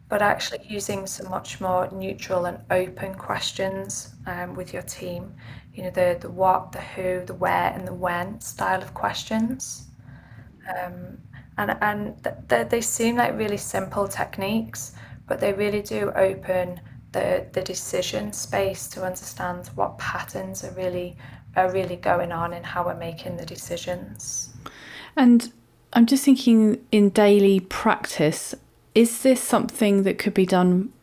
but 0.09 0.21
actually 0.21 0.65
using 0.67 1.05
some 1.05 1.29
much 1.29 1.59
more 1.59 1.89
neutral 1.91 2.45
and 2.45 2.59
open 2.71 3.13
questions 3.15 4.15
um, 4.25 4.55
with 4.55 4.73
your 4.73 4.83
team. 4.83 5.33
You 5.73 5.83
know, 5.83 5.89
the, 5.91 6.17
the 6.19 6.29
what, 6.29 6.71
the 6.71 6.79
who, 6.79 7.25
the 7.25 7.33
where, 7.33 7.71
and 7.73 7.87
the 7.87 7.93
when 7.93 8.39
style 8.39 8.81
of 8.81 8.93
questions. 8.93 9.87
Um, 10.69 11.17
and 11.57 11.77
and 11.81 12.23
th- 12.23 12.35
th- 12.49 12.69
they 12.69 12.81
seem 12.81 13.17
like 13.17 13.37
really 13.37 13.57
simple 13.57 14.07
techniques, 14.07 14.93
but 15.27 15.39
they 15.39 15.53
really 15.53 15.81
do 15.81 16.11
open 16.15 16.79
the, 17.11 17.47
the 17.53 17.61
decision 17.61 18.31
space 18.33 18.87
to 18.89 19.03
understand 19.03 19.67
what 19.75 19.97
patterns 19.97 20.63
are 20.63 20.71
really 20.71 21.17
are 21.57 21.71
really 21.71 21.95
going 21.97 22.31
on 22.31 22.53
in 22.53 22.63
how 22.63 22.85
we're 22.85 22.95
making 22.95 23.35
the 23.35 23.45
decisions. 23.45 24.53
And 25.17 25.51
I'm 25.93 26.05
just 26.05 26.23
thinking 26.23 26.79
in 26.91 27.09
daily 27.09 27.59
practice, 27.59 28.53
is 28.93 29.23
this 29.23 29.41
something 29.41 30.03
that 30.03 30.19
could 30.19 30.33
be 30.33 30.45
done 30.45 30.93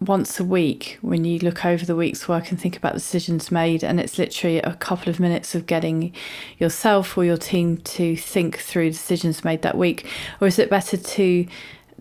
once 0.00 0.40
a 0.40 0.44
week 0.44 0.98
when 1.02 1.24
you 1.24 1.38
look 1.40 1.66
over 1.66 1.84
the 1.84 1.94
week's 1.94 2.26
work 2.26 2.50
and 2.50 2.58
think 2.58 2.74
about 2.74 2.94
the 2.94 2.98
decisions 2.98 3.50
made 3.50 3.84
and 3.84 4.00
it's 4.00 4.16
literally 4.16 4.56
a 4.58 4.74
couple 4.76 5.10
of 5.10 5.20
minutes 5.20 5.54
of 5.54 5.66
getting 5.66 6.10
yourself 6.58 7.18
or 7.18 7.24
your 7.24 7.36
team 7.36 7.76
to 7.76 8.16
think 8.16 8.58
through 8.58 8.88
decisions 8.88 9.44
made 9.44 9.60
that 9.60 9.76
week 9.76 10.06
or 10.40 10.46
is 10.46 10.58
it 10.58 10.70
better 10.70 10.96
to 10.96 11.46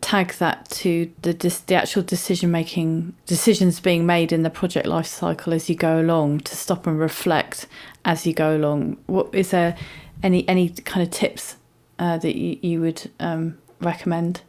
tag 0.01 0.33
that 0.33 0.69
to 0.69 1.11
the 1.21 1.33
the 1.67 1.75
actual 1.75 2.03
decision 2.03 2.51
making 2.51 3.13
decisions 3.25 3.79
being 3.79 4.05
made 4.05 4.31
in 4.31 4.43
the 4.43 4.49
project 4.49 4.85
life 4.87 5.07
cycle 5.07 5.53
as 5.53 5.69
you 5.69 5.75
go 5.75 5.99
along 5.99 6.41
to 6.41 6.55
stop 6.55 6.87
and 6.87 6.99
reflect 6.99 7.67
as 8.05 8.25
you 8.25 8.33
go 8.33 8.55
along. 8.55 8.97
What 9.07 9.33
is 9.33 9.51
there 9.51 9.77
any 10.23 10.47
any 10.47 10.69
kind 10.69 11.05
of 11.05 11.11
tips 11.11 11.57
uh, 11.97 12.17
that 12.17 12.35
you, 12.35 12.59
you 12.61 12.81
would 12.81 13.09
um, 13.19 13.57
recommend? 13.81 14.41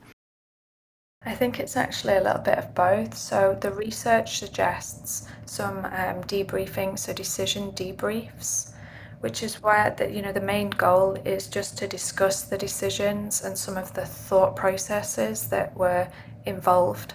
I 1.23 1.35
think 1.35 1.61
it's 1.61 1.77
actually 1.77 2.17
a 2.17 2.23
little 2.23 2.41
bit 2.41 2.57
of 2.57 2.75
both. 2.75 3.15
So 3.15 3.59
the 3.61 3.71
research 3.73 4.39
suggests 4.39 5.29
some 5.45 5.85
um, 5.85 6.25
debriefing, 6.25 6.99
so 6.99 7.13
decision 7.13 7.73
debriefs, 7.73 8.70
which 9.21 9.43
is 9.43 9.63
where 9.63 9.95
the, 9.99 10.11
you 10.11 10.23
know 10.23 10.33
the 10.33 10.41
main 10.41 10.71
goal 10.71 11.17
is 11.25 11.47
just 11.47 11.79
to 11.79 11.87
discuss 11.87 12.43
the 12.43 12.59
decisions 12.59 13.43
and 13.43 13.57
some 13.57 13.77
of 13.77 13.93
the 13.95 14.05
thought 14.05 14.57
processes 14.57 15.49
that 15.49 15.77
were 15.77 16.09
involved 16.47 17.15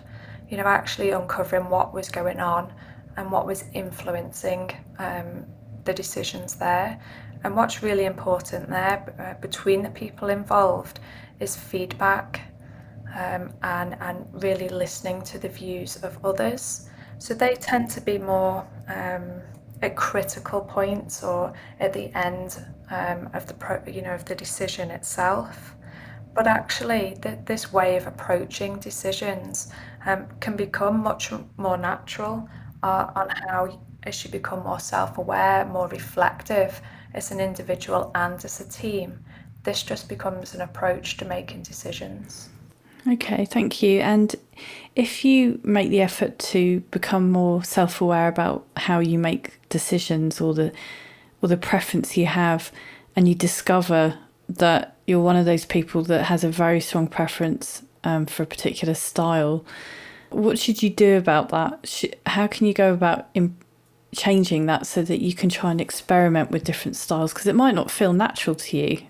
you 0.49 0.57
know 0.57 0.63
actually 0.63 1.11
uncovering 1.11 1.69
what 1.69 1.93
was 1.93 2.09
going 2.09 2.39
on 2.39 2.71
and 3.17 3.31
what 3.31 3.45
was 3.45 3.63
influencing 3.73 4.71
um, 4.99 5.45
the 5.85 5.93
decisions 5.93 6.55
there 6.55 6.99
and 7.43 7.55
what's 7.55 7.83
really 7.83 8.05
important 8.05 8.69
there 8.69 9.13
uh, 9.19 9.39
between 9.41 9.83
the 9.83 9.89
people 9.89 10.29
involved 10.29 10.99
is 11.39 11.55
feedback 11.55 12.41
um, 13.15 13.53
and, 13.63 13.95
and 14.01 14.25
really 14.43 14.69
listening 14.69 15.21
to 15.23 15.37
the 15.37 15.49
views 15.49 15.97
of 16.03 16.23
others. 16.25 16.89
So 17.17 17.33
they 17.33 17.55
tend 17.55 17.89
to 17.91 18.01
be 18.01 18.17
more 18.17 18.67
um, 18.89 19.41
at 19.85 19.95
critical 19.95 20.61
points 20.61 21.23
or 21.23 21.53
at 21.79 21.93
the 21.93 22.15
end 22.15 22.59
um, 22.89 23.29
of 23.33 23.47
the 23.47 23.53
pro, 23.53 23.81
you 23.87 24.01
know 24.01 24.13
of 24.13 24.25
the 24.25 24.35
decision 24.35 24.91
itself. 24.91 25.75
But 26.33 26.47
actually, 26.47 27.17
th- 27.21 27.39
this 27.45 27.71
way 27.71 27.95
of 27.95 28.07
approaching 28.07 28.79
decisions 28.79 29.71
um, 30.05 30.27
can 30.41 30.55
become 30.57 30.99
much 31.01 31.31
more 31.57 31.77
natural 31.77 32.49
uh, 32.83 33.11
on 33.15 33.29
how 33.29 33.79
as 34.03 34.23
you 34.23 34.29
become 34.31 34.63
more 34.63 34.79
self-aware, 34.79 35.65
more 35.65 35.87
reflective 35.87 36.81
as 37.13 37.31
an 37.31 37.39
individual 37.39 38.11
and 38.15 38.43
as 38.45 38.59
a 38.59 38.69
team. 38.69 39.19
This 39.63 39.81
just 39.81 40.07
becomes 40.09 40.53
an 40.53 40.61
approach 40.61 41.17
to 41.17 41.25
making 41.25 41.63
decisions. 41.63 42.49
Okay, 43.07 43.45
thank 43.45 43.83
you. 43.83 43.99
And 43.99 44.35
if 44.95 45.23
you 45.23 45.59
make 45.63 45.89
the 45.89 46.01
effort 46.01 46.39
to 46.39 46.79
become 46.91 47.31
more 47.31 47.63
self-aware 47.63 48.27
about 48.27 48.65
how 48.77 48.99
you 48.99 49.19
make 49.19 49.59
decisions 49.69 50.41
or 50.41 50.53
the 50.53 50.71
or 51.41 51.49
the 51.49 51.57
preference 51.57 52.17
you 52.17 52.25
have 52.25 52.71
and 53.15 53.27
you 53.27 53.35
discover 53.35 54.17
that 54.49 54.97
you're 55.05 55.19
one 55.19 55.35
of 55.35 55.45
those 55.45 55.65
people 55.65 56.01
that 56.03 56.23
has 56.23 56.43
a 56.43 56.49
very 56.49 56.79
strong 56.79 57.07
preference 57.07 57.83
um, 58.03 58.25
for 58.25 58.43
a 58.43 58.47
particular 58.47 58.93
style, 58.93 59.63
what 60.29 60.57
should 60.57 60.81
you 60.81 60.89
do 60.89 61.17
about 61.17 61.49
that? 61.49 62.03
How 62.25 62.47
can 62.47 62.65
you 62.65 62.73
go 62.73 62.93
about 62.93 63.29
in 63.33 63.55
changing 64.15 64.65
that 64.65 64.87
so 64.87 65.03
that 65.03 65.21
you 65.21 65.33
can 65.33 65.49
try 65.49 65.71
and 65.71 65.81
experiment 65.81 66.51
with 66.51 66.63
different 66.63 66.95
styles? 66.95 67.33
Because 67.33 67.47
it 67.47 67.55
might 67.55 67.75
not 67.75 67.91
feel 67.91 68.13
natural 68.13 68.55
to 68.55 68.77
you. 68.77 69.01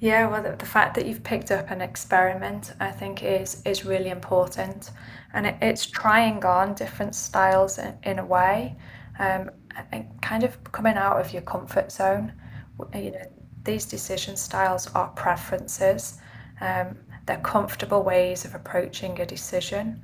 Yeah, 0.00 0.28
well, 0.28 0.42
the, 0.42 0.54
the, 0.56 0.66
fact 0.66 0.94
that 0.94 1.06
you've 1.06 1.24
picked 1.24 1.50
up 1.50 1.72
an 1.72 1.80
experiment, 1.80 2.72
I 2.78 2.92
think, 2.92 3.24
is 3.24 3.62
is 3.64 3.84
really 3.84 4.10
important, 4.10 4.92
and 5.32 5.44
it, 5.44 5.56
it's 5.60 5.86
trying 5.86 6.44
on 6.44 6.74
different 6.74 7.16
styles 7.16 7.78
in, 7.78 7.98
in 8.04 8.18
a 8.20 8.24
way, 8.24 8.76
um, 9.18 9.50
and 9.90 10.06
kind 10.22 10.44
of 10.44 10.56
coming 10.70 10.96
out 10.96 11.20
of 11.20 11.32
your 11.32 11.42
comfort 11.42 11.90
zone. 11.90 12.32
You 12.94 13.10
know, 13.10 13.32
these 13.64 13.86
decision 13.86 14.36
styles 14.36 14.86
are 14.94 15.08
preferences. 15.08 16.18
Um, 16.60 16.96
they're 17.26 17.38
comfortable 17.38 18.04
ways 18.04 18.44
of 18.44 18.54
approaching 18.54 19.20
a 19.20 19.26
decision. 19.26 20.00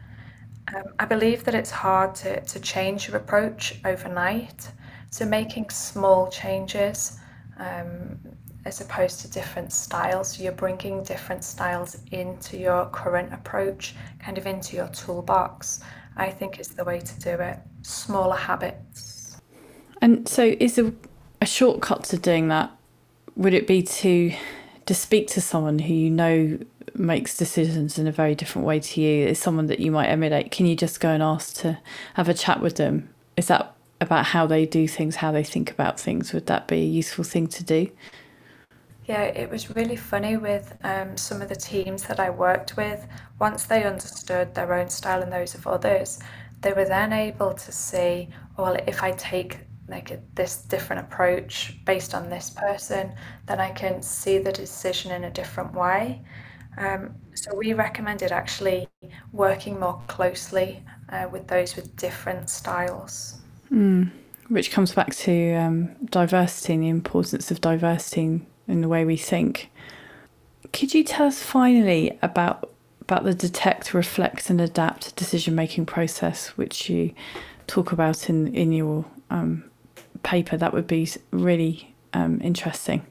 Um, 0.74 0.84
I 0.98 1.04
believe 1.04 1.44
that 1.44 1.54
it's 1.54 1.70
hard 1.70 2.14
to, 2.16 2.40
to 2.40 2.60
change 2.60 3.08
your 3.08 3.16
approach 3.16 3.80
overnight. 3.84 4.70
So 5.10 5.24
making 5.24 5.70
small 5.70 6.28
changes 6.28 7.18
um, 7.58 8.18
as 8.64 8.80
opposed 8.80 9.20
to 9.20 9.30
different 9.30 9.72
styles. 9.72 10.36
So 10.36 10.42
you're 10.42 10.52
bringing 10.52 11.02
different 11.02 11.44
styles 11.44 11.98
into 12.12 12.56
your 12.56 12.86
current 12.86 13.32
approach, 13.32 13.94
kind 14.18 14.38
of 14.38 14.46
into 14.46 14.76
your 14.76 14.88
toolbox, 14.88 15.80
I 16.16 16.30
think 16.30 16.58
is 16.58 16.68
the 16.68 16.84
way 16.84 17.00
to 17.00 17.20
do 17.20 17.30
it. 17.30 17.58
Smaller 17.82 18.36
habits. 18.36 19.40
And 20.00 20.28
so, 20.28 20.54
is 20.60 20.78
a, 20.78 20.92
a 21.40 21.46
shortcut 21.46 22.04
to 22.04 22.18
doing 22.18 22.48
that? 22.48 22.70
Would 23.36 23.54
it 23.54 23.66
be 23.66 23.82
to 23.82 24.34
to 24.86 24.94
speak 24.94 25.28
to 25.28 25.40
someone 25.40 25.78
who 25.78 25.94
you 25.94 26.10
know 26.10 26.58
makes 26.94 27.36
decisions 27.36 27.98
in 27.98 28.06
a 28.06 28.12
very 28.12 28.34
different 28.34 28.66
way 28.66 28.80
to 28.80 29.00
you? 29.00 29.26
Is 29.26 29.38
someone 29.38 29.66
that 29.66 29.80
you 29.80 29.90
might 29.90 30.08
emulate? 30.08 30.50
Can 30.50 30.66
you 30.66 30.76
just 30.76 31.00
go 31.00 31.08
and 31.08 31.22
ask 31.22 31.54
to 31.62 31.78
have 32.14 32.28
a 32.28 32.34
chat 32.34 32.60
with 32.60 32.76
them? 32.76 33.08
Is 33.36 33.46
that 33.48 33.74
about 34.00 34.26
how 34.26 34.46
they 34.46 34.66
do 34.66 34.86
things, 34.86 35.16
how 35.16 35.32
they 35.32 35.42
think 35.42 35.70
about 35.70 35.98
things? 35.98 36.32
Would 36.32 36.46
that 36.46 36.68
be 36.68 36.76
a 36.76 36.84
useful 36.84 37.24
thing 37.24 37.46
to 37.48 37.64
do? 37.64 37.90
Yeah, 39.06 39.22
it 39.24 39.50
was 39.50 39.74
really 39.76 39.96
funny 39.96 40.38
with 40.38 40.76
um, 40.82 41.16
some 41.16 41.42
of 41.42 41.48
the 41.50 41.56
teams 41.56 42.04
that 42.04 42.18
I 42.18 42.30
worked 42.30 42.76
with. 42.76 43.06
Once 43.38 43.64
they 43.64 43.84
understood 43.84 44.54
their 44.54 44.72
own 44.72 44.88
style 44.88 45.22
and 45.22 45.30
those 45.30 45.54
of 45.54 45.66
others, 45.66 46.20
they 46.62 46.72
were 46.72 46.86
then 46.86 47.12
able 47.12 47.52
to 47.52 47.72
see, 47.72 48.30
well, 48.56 48.76
if 48.86 49.02
I 49.02 49.12
take 49.12 49.58
like 49.88 50.10
a, 50.10 50.20
this 50.34 50.56
different 50.56 51.02
approach 51.02 51.76
based 51.84 52.14
on 52.14 52.30
this 52.30 52.48
person, 52.48 53.12
then 53.46 53.60
I 53.60 53.70
can 53.72 54.00
see 54.00 54.38
the 54.38 54.52
decision 54.52 55.12
in 55.12 55.24
a 55.24 55.30
different 55.30 55.74
way. 55.74 56.22
Um, 56.78 57.14
so 57.34 57.54
we 57.54 57.74
recommended 57.74 58.32
actually 58.32 58.88
working 59.32 59.78
more 59.78 60.00
closely 60.06 60.82
uh, 61.10 61.28
with 61.30 61.46
those 61.46 61.76
with 61.76 61.94
different 61.96 62.48
styles. 62.48 63.42
Mm, 63.70 64.10
which 64.48 64.70
comes 64.70 64.92
back 64.92 65.14
to 65.16 65.54
um, 65.54 65.94
diversity 66.06 66.72
and 66.72 66.82
the 66.82 66.88
importance 66.88 67.50
of 67.50 67.60
diversity 67.60 68.40
in 68.66 68.80
the 68.80 68.88
way 68.88 69.04
we 69.04 69.16
think. 69.16 69.70
Could 70.72 70.94
you 70.94 71.04
tell 71.04 71.26
us 71.26 71.42
finally 71.42 72.18
about 72.22 72.70
about 73.02 73.24
the 73.24 73.34
detect, 73.34 73.92
reflect, 73.92 74.48
and 74.48 74.60
adapt 74.60 75.14
decision 75.14 75.54
making 75.54 75.84
process, 75.84 76.48
which 76.56 76.88
you 76.88 77.14
talk 77.66 77.92
about 77.92 78.28
in 78.28 78.54
in 78.54 78.72
your 78.72 79.04
um, 79.30 79.64
paper? 80.22 80.56
That 80.56 80.72
would 80.72 80.86
be 80.86 81.08
really 81.30 81.94
um, 82.12 82.40
interesting. 82.42 83.06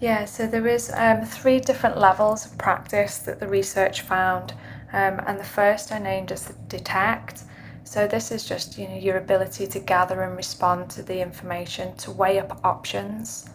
Yeah, 0.00 0.24
so 0.24 0.48
there 0.48 0.66
is 0.66 0.90
um, 0.96 1.24
three 1.24 1.60
different 1.60 1.96
levels 1.96 2.44
of 2.46 2.58
practice 2.58 3.18
that 3.18 3.38
the 3.38 3.46
research 3.46 4.00
found, 4.00 4.52
um, 4.92 5.20
and 5.26 5.38
the 5.38 5.44
first 5.44 5.92
I 5.92 5.98
named 5.98 6.32
as 6.32 6.46
the 6.46 6.54
detect. 6.66 7.44
So 7.84 8.08
this 8.08 8.32
is 8.32 8.44
just 8.44 8.78
you 8.78 8.88
know 8.88 8.96
your 8.96 9.18
ability 9.18 9.66
to 9.68 9.78
gather 9.78 10.22
and 10.22 10.36
respond 10.36 10.90
to 10.90 11.02
the 11.04 11.20
information, 11.20 11.94
to 11.98 12.10
weigh 12.10 12.40
up 12.40 12.60
options, 12.64 13.48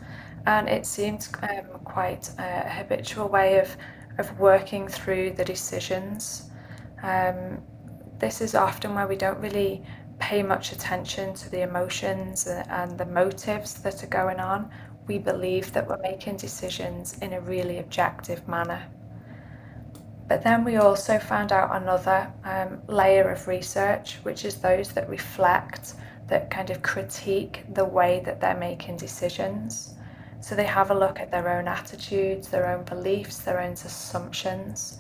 and 0.48 0.70
it 0.70 0.86
seemed 0.86 1.28
um, 1.44 1.66
quite 1.84 2.30
a 2.40 2.70
habitual 2.70 3.28
way 3.28 3.60
of, 3.60 3.76
of 4.18 4.40
working 4.40 4.88
through 4.88 5.32
the 5.32 5.44
decisions. 5.44 6.50
Um, 7.04 7.62
this 8.18 8.40
is 8.40 8.56
often 8.56 8.96
where 8.96 9.08
we 9.08 9.18
don't 9.18 9.40
really 9.40 9.84
pay 10.20 10.42
much 10.42 10.72
attention 10.72 11.34
to 11.34 11.52
the 11.52 11.64
emotions 11.64 12.48
and 12.48 12.98
the 12.98 13.06
motives 13.06 13.74
that 13.84 14.02
are 14.06 14.08
going 14.08 14.40
on. 14.40 14.72
We 15.06 15.18
believe 15.20 15.74
that 15.74 15.86
we're 15.86 16.02
making 16.02 16.38
decisions 16.38 17.18
in 17.18 17.34
a 17.34 17.42
really 17.42 17.80
objective 17.80 18.48
manner. 18.48 18.82
But 20.30 20.44
then 20.44 20.64
we 20.64 20.78
also 20.78 21.20
found 21.20 21.52
out 21.52 21.76
another 21.76 22.32
um, 22.46 22.82
layer 22.88 23.30
of 23.30 23.50
research, 23.50 24.16
which 24.24 24.46
is 24.46 24.56
those 24.56 24.94
that 24.94 25.10
reflect, 25.10 25.96
that 26.28 26.50
kind 26.50 26.70
of 26.70 26.82
critique 26.82 27.66
the 27.74 27.86
way 27.86 28.22
that 28.24 28.40
they're 28.40 28.58
making 28.58 28.96
decisions. 28.96 29.97
So 30.39 30.56
they 30.56 30.65
have 30.65 30.91
a 30.91 30.93
look 30.93 31.19
at 31.19 31.32
their 31.32 31.50
own 31.50 31.67
attitudes, 31.67 32.50
their 32.50 32.67
own 32.69 32.84
beliefs, 32.86 33.39
their 33.39 33.60
own 33.60 33.73
assumptions, 33.73 35.00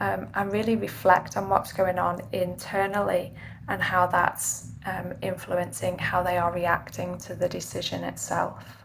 um, 0.00 0.28
and 0.34 0.50
really 0.50 0.76
reflect 0.76 1.36
on 1.36 1.48
what's 1.48 1.72
going 1.72 1.98
on 1.98 2.22
internally 2.32 3.32
and 3.68 3.82
how 3.82 4.06
that's 4.06 4.72
um, 4.86 5.14
influencing 5.22 5.98
how 5.98 6.22
they 6.22 6.38
are 6.38 6.52
reacting 6.52 7.18
to 7.18 7.34
the 7.34 7.48
decision 7.48 8.02
itself. 8.04 8.84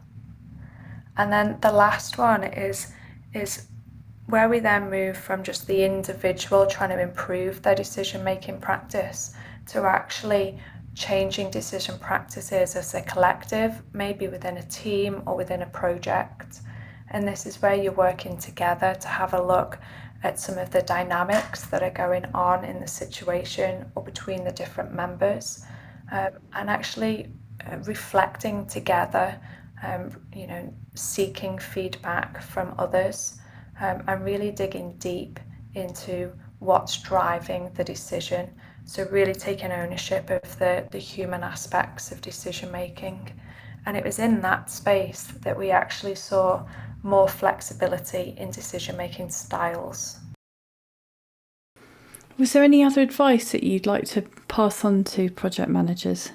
And 1.17 1.31
then 1.31 1.58
the 1.62 1.71
last 1.71 2.17
one 2.17 2.43
is 2.43 2.91
is 3.34 3.67
where 4.27 4.49
we 4.49 4.60
then 4.60 4.89
move 4.89 5.17
from 5.17 5.43
just 5.43 5.67
the 5.67 5.84
individual 5.84 6.65
trying 6.65 6.89
to 6.89 7.01
improve 7.01 7.62
their 7.62 7.75
decision 7.75 8.23
making 8.23 8.60
practice 8.60 9.36
to 9.67 9.84
actually 9.84 10.60
changing 10.95 11.51
decision 11.51 11.99
practices 11.99 12.75
as 12.75 12.93
a 12.93 13.01
collective, 13.01 13.81
maybe 13.93 14.27
within 14.27 14.58
a 14.58 14.63
team 14.63 15.21
or 15.27 15.36
within 15.36 15.62
a 15.62 15.67
project. 15.67 16.62
And 17.12 17.27
this 17.27 17.45
is 17.45 17.62
where 17.62 17.75
you're 17.75 17.91
working 17.91 18.38
together 18.38 18.95
to 19.01 19.08
have 19.08 19.34
a 19.34 19.41
look 19.41 19.77
at 20.23 20.39
some 20.39 20.58
of 20.58 20.71
the 20.71 20.81
dynamics 20.81 21.65
that 21.65 21.84
are 21.84 21.91
going 21.91 22.25
on 22.34 22.63
in 22.63 22.79
the 22.79 22.88
situation 22.88 23.86
or 23.95 24.03
between 24.03 24.43
the 24.43 24.51
different 24.51 24.93
members 24.93 25.63
um, 26.12 26.31
and 26.53 26.69
actually 26.69 27.29
uh, 27.69 27.77
reflecting 27.84 28.65
together, 28.65 29.39
um, 29.84 30.10
you 30.34 30.47
know, 30.47 30.73
seeking 30.95 31.60
feedback 31.60 32.41
from 32.41 32.73
others 32.79 33.38
um, 33.81 34.01
and 34.08 34.23
really 34.23 34.49
digging 34.49 34.95
deep 34.97 35.39
into 35.73 36.31
what's 36.60 36.97
driving 37.01 37.69
the 37.73 37.84
decision 37.84 38.49
so, 38.86 39.08
really 39.12 39.34
taking 39.34 39.71
ownership 39.71 40.30
of 40.30 40.60
the, 40.60 40.88
the 40.91 41.00
human 41.00 41.43
aspects 41.43 42.12
of 42.12 42.21
decision 42.21 42.71
making. 42.71 43.39
And 43.86 43.98
it 43.98 44.04
was 44.04 44.19
in 44.19 44.41
that 44.41 44.69
space 44.69 45.24
that 45.41 45.58
we 45.58 45.71
actually 45.71 46.15
saw 46.15 46.65
more 47.04 47.28
flexibility 47.28 48.36
in 48.38 48.52
decision 48.52 48.95
making 48.95 49.30
styles. 49.32 50.19
Was 52.38 52.54
there 52.54 52.63
any 52.63 52.84
other 52.84 53.02
advice 53.02 53.52
that 53.52 53.63
you'd 53.63 53.86
like 53.86 54.06
to 54.10 54.21
pass 54.48 54.84
on 54.84 55.04
to 55.06 55.30
project 55.30 55.69
managers? 55.69 56.32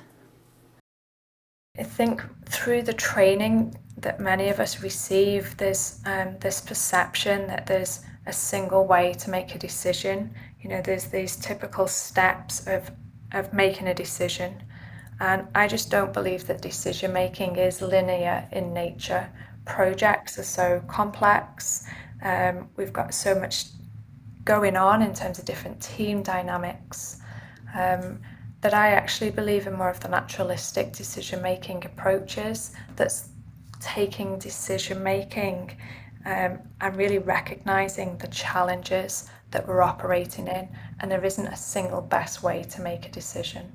I 1.79 1.83
think 1.83 2.23
through 2.47 2.83
the 2.83 2.93
training 2.93 3.77
that 3.99 4.19
many 4.19 4.49
of 4.49 4.61
us 4.61 4.83
receive, 4.83 5.57
there's 5.57 6.01
um, 6.07 6.37
this 6.41 6.61
perception 6.61 7.47
that 7.47 7.67
there's 7.67 8.01
a 8.27 8.33
single 8.33 8.87
way 8.87 9.13
to 9.15 9.31
make 9.31 9.55
a 9.55 9.59
decision. 9.59 10.35
You 10.61 10.70
know, 10.70 10.83
there's 10.83 11.07
these 11.07 11.37
typical 11.37 11.87
steps 11.88 12.66
of, 12.66 12.90
of 13.33 13.53
making 13.53 13.88
a 13.88 13.94
decision. 13.94 14.62
And 15.20 15.46
I 15.55 15.68
just 15.68 15.90
don't 15.90 16.12
believe 16.12 16.46
that 16.46 16.62
decision 16.62 17.12
making 17.12 17.57
is 17.57 17.83
linear 17.83 18.49
in 18.53 18.73
nature. 18.73 19.31
Projects 19.64 20.38
are 20.38 20.44
so 20.44 20.83
complex. 20.88 21.87
Um, 22.23 22.68
we've 22.77 22.92
got 22.92 23.14
so 23.14 23.38
much 23.38 23.66
going 24.44 24.77
on 24.77 25.03
in 25.03 25.14
terms 25.14 25.38
of 25.38 25.44
different 25.44 25.81
team 25.81 26.23
dynamics 26.23 27.20
um, 27.75 28.20
that 28.62 28.75
I 28.75 28.90
actually 28.90 29.31
believe 29.31 29.66
in 29.66 29.75
more 29.75 29.90
of 29.90 30.01
the 30.01 30.09
naturalistic 30.09 30.92
decision 30.92 31.40
making 31.42 31.85
approaches 31.85 32.73
that's 32.96 33.29
taking 33.81 34.38
decision 34.38 35.03
making 35.03 35.77
um, 36.25 36.59
and 36.81 36.97
really 36.97 37.19
recognizing 37.19 38.17
the 38.19 38.29
challenges 38.29 39.29
that 39.51 39.67
we're 39.67 39.83
operating 39.83 40.47
in, 40.47 40.69
and 41.01 41.11
there 41.11 41.25
isn't 41.25 41.47
a 41.47 41.57
single 41.57 42.01
best 42.01 42.43
way 42.43 42.63
to 42.65 42.81
make 42.81 43.07
a 43.07 43.11
decision. 43.11 43.73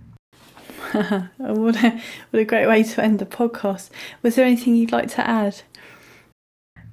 what, 0.92 1.84
a, 1.84 2.02
what 2.30 2.40
a 2.40 2.46
great 2.46 2.68
way 2.68 2.84
to 2.84 3.04
end 3.04 3.20
the 3.20 3.26
podcast. 3.26 3.90
Was 4.22 4.36
there 4.36 4.46
anything 4.46 4.76
you'd 4.76 4.92
like 4.92 5.10
to 5.12 5.28
add? 5.28 5.62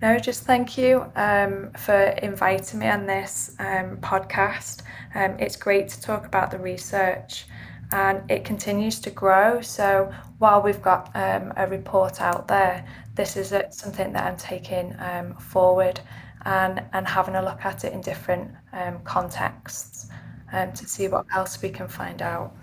No, 0.00 0.18
just 0.18 0.42
thank 0.42 0.76
you 0.76 1.06
um, 1.14 1.70
for 1.76 1.94
inviting 1.94 2.80
me 2.80 2.88
on 2.88 3.06
this 3.06 3.54
um, 3.60 3.98
podcast. 3.98 4.82
Um, 5.14 5.36
it's 5.38 5.54
great 5.54 5.88
to 5.90 6.00
talk 6.00 6.26
about 6.26 6.50
the 6.50 6.58
research 6.58 7.46
and 7.92 8.28
it 8.28 8.44
continues 8.44 8.98
to 9.00 9.10
grow. 9.10 9.60
So 9.60 10.12
while 10.38 10.60
we've 10.60 10.82
got 10.82 11.14
um, 11.14 11.52
a 11.56 11.68
report 11.68 12.20
out 12.20 12.48
there, 12.48 12.84
this 13.14 13.36
is 13.36 13.52
a, 13.52 13.70
something 13.70 14.12
that 14.12 14.26
I'm 14.26 14.36
taking 14.36 14.94
um, 14.98 15.34
forward 15.34 16.00
and, 16.44 16.82
and 16.92 17.06
having 17.06 17.34
a 17.34 17.42
look 17.42 17.64
at 17.64 17.84
it 17.84 17.92
in 17.92 18.00
different 18.00 18.50
um, 18.72 19.00
contexts 19.04 20.08
um, 20.52 20.72
to 20.72 20.86
see 20.86 21.08
what 21.08 21.26
else 21.34 21.60
we 21.62 21.70
can 21.70 21.88
find 21.88 22.22
out. 22.22 22.54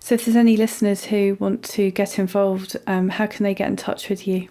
So, 0.00 0.14
if 0.14 0.24
there's 0.24 0.36
any 0.36 0.56
listeners 0.56 1.04
who 1.04 1.36
want 1.40 1.64
to 1.64 1.90
get 1.90 2.18
involved, 2.18 2.76
um, 2.86 3.08
how 3.08 3.26
can 3.26 3.44
they 3.44 3.54
get 3.54 3.68
in 3.68 3.76
touch 3.76 4.08
with 4.08 4.26
you? 4.26 4.48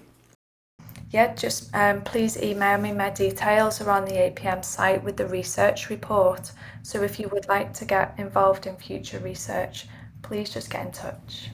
Yeah, 1.10 1.34
just 1.36 1.74
um, 1.74 2.02
please 2.02 2.38
email 2.42 2.78
me. 2.78 2.92
My 2.92 3.10
details 3.10 3.80
are 3.82 3.90
on 3.90 4.06
the 4.06 4.12
APM 4.12 4.64
site 4.64 5.04
with 5.04 5.16
the 5.16 5.26
research 5.26 5.90
report. 5.90 6.52
So, 6.84 7.02
if 7.02 7.20
you 7.20 7.30
would 7.30 7.48
like 7.48 7.74
to 7.76 7.86
get 7.86 8.14
involved 8.18 8.68
in 8.68 8.76
future 8.76 9.20
research, 9.20 9.88
please 10.22 10.50
just 10.50 10.70
get 10.70 10.86
in 10.86 10.92
touch. 10.92 11.50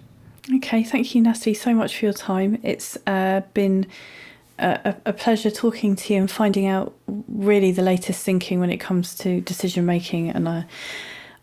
Okay, 0.51 0.83
thank 0.83 1.15
you, 1.15 1.21
Natalie, 1.21 1.53
so 1.53 1.73
much 1.73 1.97
for 1.97 2.05
your 2.05 2.13
time. 2.13 2.59
It's 2.63 2.97
uh, 3.07 3.41
been 3.53 3.87
a, 4.59 4.95
a, 5.05 5.13
pleasure 5.13 5.49
talking 5.49 5.95
to 5.95 6.13
you 6.13 6.19
and 6.19 6.29
finding 6.29 6.67
out 6.67 6.93
really 7.07 7.71
the 7.71 7.81
latest 7.81 8.23
thinking 8.23 8.59
when 8.59 8.69
it 8.69 8.77
comes 8.77 9.15
to 9.15 9.39
decision 9.41 9.85
making. 9.85 10.29
And 10.29 10.49
I, 10.49 10.65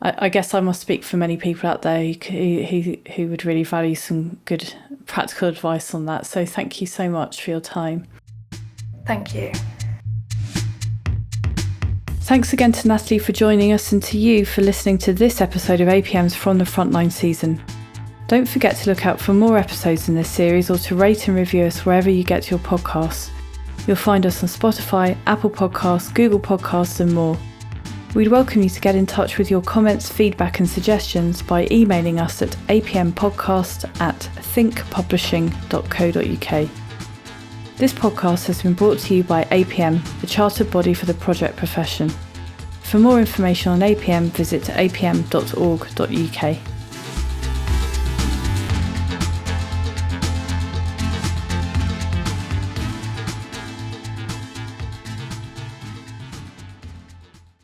I, 0.02 0.14
I 0.18 0.28
guess 0.28 0.52
I 0.52 0.60
must 0.60 0.82
speak 0.82 1.02
for 1.02 1.16
many 1.16 1.38
people 1.38 1.68
out 1.68 1.82
there 1.82 2.12
who, 2.12 2.62
who, 2.62 2.96
who 3.14 3.28
would 3.28 3.46
really 3.46 3.64
value 3.64 3.94
some 3.94 4.38
good 4.44 4.74
practical 5.06 5.48
advice 5.48 5.94
on 5.94 6.04
that. 6.06 6.26
So 6.26 6.44
thank 6.44 6.80
you 6.82 6.86
so 6.86 7.08
much 7.08 7.42
for 7.42 7.50
your 7.50 7.60
time. 7.60 8.06
Thank 9.06 9.34
you. 9.34 9.52
Thanks 12.20 12.52
again 12.52 12.70
to 12.72 12.86
Natalie 12.86 13.18
for 13.18 13.32
joining 13.32 13.72
us 13.72 13.92
and 13.92 14.02
to 14.04 14.18
you 14.18 14.44
for 14.44 14.60
listening 14.60 14.98
to 14.98 15.12
this 15.12 15.40
episode 15.40 15.80
of 15.80 15.88
APM's 15.88 16.34
From 16.34 16.58
the 16.58 16.64
Frontline 16.64 17.10
season. 17.10 17.60
Don't 18.30 18.48
forget 18.48 18.76
to 18.76 18.88
look 18.88 19.04
out 19.06 19.20
for 19.20 19.34
more 19.34 19.58
episodes 19.58 20.08
in 20.08 20.14
this 20.14 20.30
series 20.30 20.70
or 20.70 20.78
to 20.78 20.94
rate 20.94 21.26
and 21.26 21.36
review 21.36 21.64
us 21.64 21.84
wherever 21.84 22.08
you 22.08 22.22
get 22.22 22.48
your 22.48 22.60
podcasts. 22.60 23.28
You'll 23.88 23.96
find 23.96 24.24
us 24.24 24.44
on 24.44 24.48
Spotify, 24.48 25.16
Apple 25.26 25.50
Podcasts, 25.50 26.14
Google 26.14 26.38
Podcasts, 26.38 27.00
and 27.00 27.12
more. 27.12 27.36
We'd 28.14 28.28
welcome 28.28 28.62
you 28.62 28.68
to 28.68 28.80
get 28.80 28.94
in 28.94 29.04
touch 29.04 29.36
with 29.36 29.50
your 29.50 29.62
comments, 29.62 30.08
feedback, 30.08 30.60
and 30.60 30.68
suggestions 30.68 31.42
by 31.42 31.66
emailing 31.72 32.20
us 32.20 32.40
at 32.40 32.50
apmpodcast 32.68 34.00
at 34.00 34.20
thinkpublishing.co.uk. 34.54 36.70
This 37.78 37.92
podcast 37.92 38.46
has 38.46 38.62
been 38.62 38.74
brought 38.74 39.00
to 39.00 39.16
you 39.16 39.24
by 39.24 39.42
APM, 39.46 40.20
the 40.20 40.28
chartered 40.28 40.70
body 40.70 40.94
for 40.94 41.06
the 41.06 41.14
project 41.14 41.56
profession. 41.56 42.08
For 42.82 43.00
more 43.00 43.18
information 43.18 43.72
on 43.72 43.80
APM, 43.80 44.26
visit 44.26 44.62
apm.org.uk. 44.62 45.18